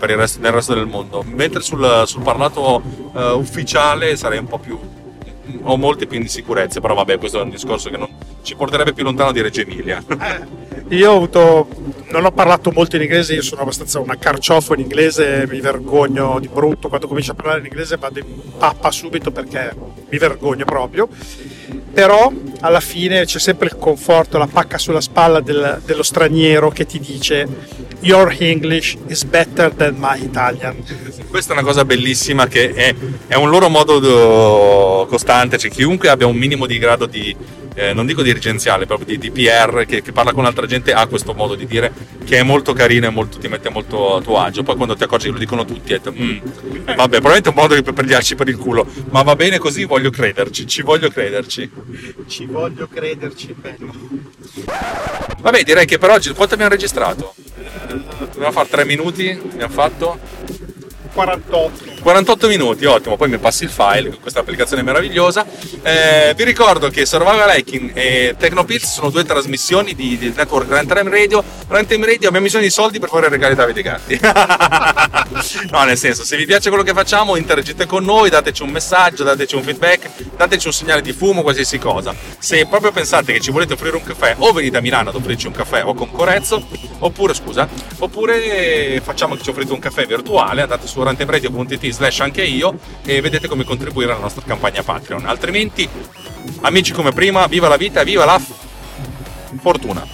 [0.01, 2.83] eh, resto, nel resto del mondo, mentre sul, sul parlato
[3.15, 4.79] eh, ufficiale sarei un po' più.
[5.63, 8.09] ho molte più insicurezze, però vabbè, questo è un discorso che non
[8.43, 10.03] ci porterebbe più lontano di Reggio Emilia.
[10.91, 11.69] Io ho avuto,
[12.09, 16.41] non ho parlato molto in inglese, io sono abbastanza una carciofo in inglese, mi vergogno
[16.41, 18.27] di brutto, quando comincio a parlare in inglese vado in
[18.59, 19.73] pappa subito perché
[20.09, 21.09] mi vergogno proprio,
[21.93, 26.87] però alla fine c'è sempre il conforto, la pacca sulla spalla del- dello straniero che
[26.87, 27.47] ti dice
[28.01, 30.77] Your English is better than my Italian.
[31.31, 32.93] Questa è una cosa bellissima che è,
[33.29, 37.35] è un loro modo do- costante, cioè chiunque abbia un minimo di grado di,
[37.75, 41.07] eh, non dico dirigenziale, proprio di, di PR, che, che parla con altra gente, ha
[41.07, 41.93] questo modo di dire
[42.25, 44.65] che è molto carino e molto, ti mette molto a tuo agio.
[44.65, 46.39] Poi quando ti accorgi che lo dicono tutti, hai detto, "Mm,
[46.85, 50.11] vabbè, probabilmente è un modo per prenderci per il culo, ma va bene così, voglio
[50.11, 51.71] crederci, ci voglio crederci.
[52.27, 53.95] Ci voglio crederci, bello.
[55.41, 57.35] Vabbè, direi che per oggi quanto abbiamo registrato?
[58.19, 60.19] Dobbiamo fare tre minuti, abbiamo fatto
[61.15, 62.00] 48.
[62.01, 65.47] 48 minuti, ottimo, poi mi passi il file con questa applicazione meravigliosa.
[65.83, 71.11] Eh, vi ricordo che Survival Hiking e Tecnopills sono due trasmissioni di, di network Runtime
[71.11, 71.43] Radio.
[71.69, 74.19] Runtime Radio abbiamo bisogno di soldi per fare regali da Davide Gatti.
[75.71, 79.23] no, nel senso, se vi piace quello che facciamo, interagite con noi, dateci un messaggio,
[79.23, 82.15] dateci un feedback, dateci un segnale di fumo, qualsiasi cosa.
[82.39, 85.47] Se proprio pensate che ci volete offrire un caffè, o venite a Milano ad offrirci
[85.47, 86.67] un caffè o con Corezzo,
[87.01, 91.01] oppure scusa, oppure facciamo che ci offrite un caffè virtuale, andate su
[91.93, 95.27] slash anche io e vedete come contribuire alla nostra campagna Patreon.
[95.27, 95.89] Altrimenti,
[96.63, 98.53] amici come prima, viva la vita, viva la f-
[99.61, 100.07] fortuna.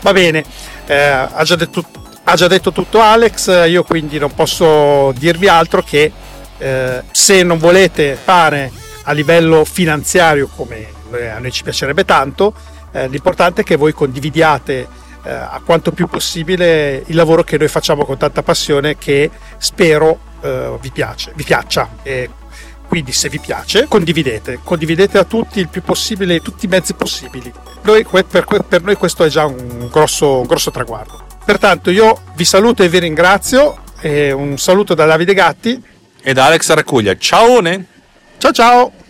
[0.00, 0.44] Va bene,
[0.86, 1.84] eh, ha, già detto,
[2.24, 6.10] ha già detto tutto Alex, io quindi non posso dirvi altro che
[6.58, 8.72] eh, se non volete fare
[9.04, 12.54] a livello finanziario come a noi ci piacerebbe tanto,
[12.92, 14.86] eh, l'importante è che voi condividiate
[15.22, 20.18] eh, a quanto più possibile il lavoro che noi facciamo con tanta passione che spero
[20.40, 21.88] eh, vi, piace, vi piaccia.
[22.02, 22.30] E
[22.86, 27.52] quindi se vi piace condividete, condividete a tutti il più possibile, tutti i mezzi possibili.
[27.82, 31.26] Noi, per, per noi questo è già un grosso, un grosso traguardo.
[31.44, 35.82] Pertanto io vi saluto e vi ringrazio e un saluto da Davide Gatti.
[36.22, 37.62] E da Alex Raccuglia, ciao!
[38.38, 39.09] Ciao ciao!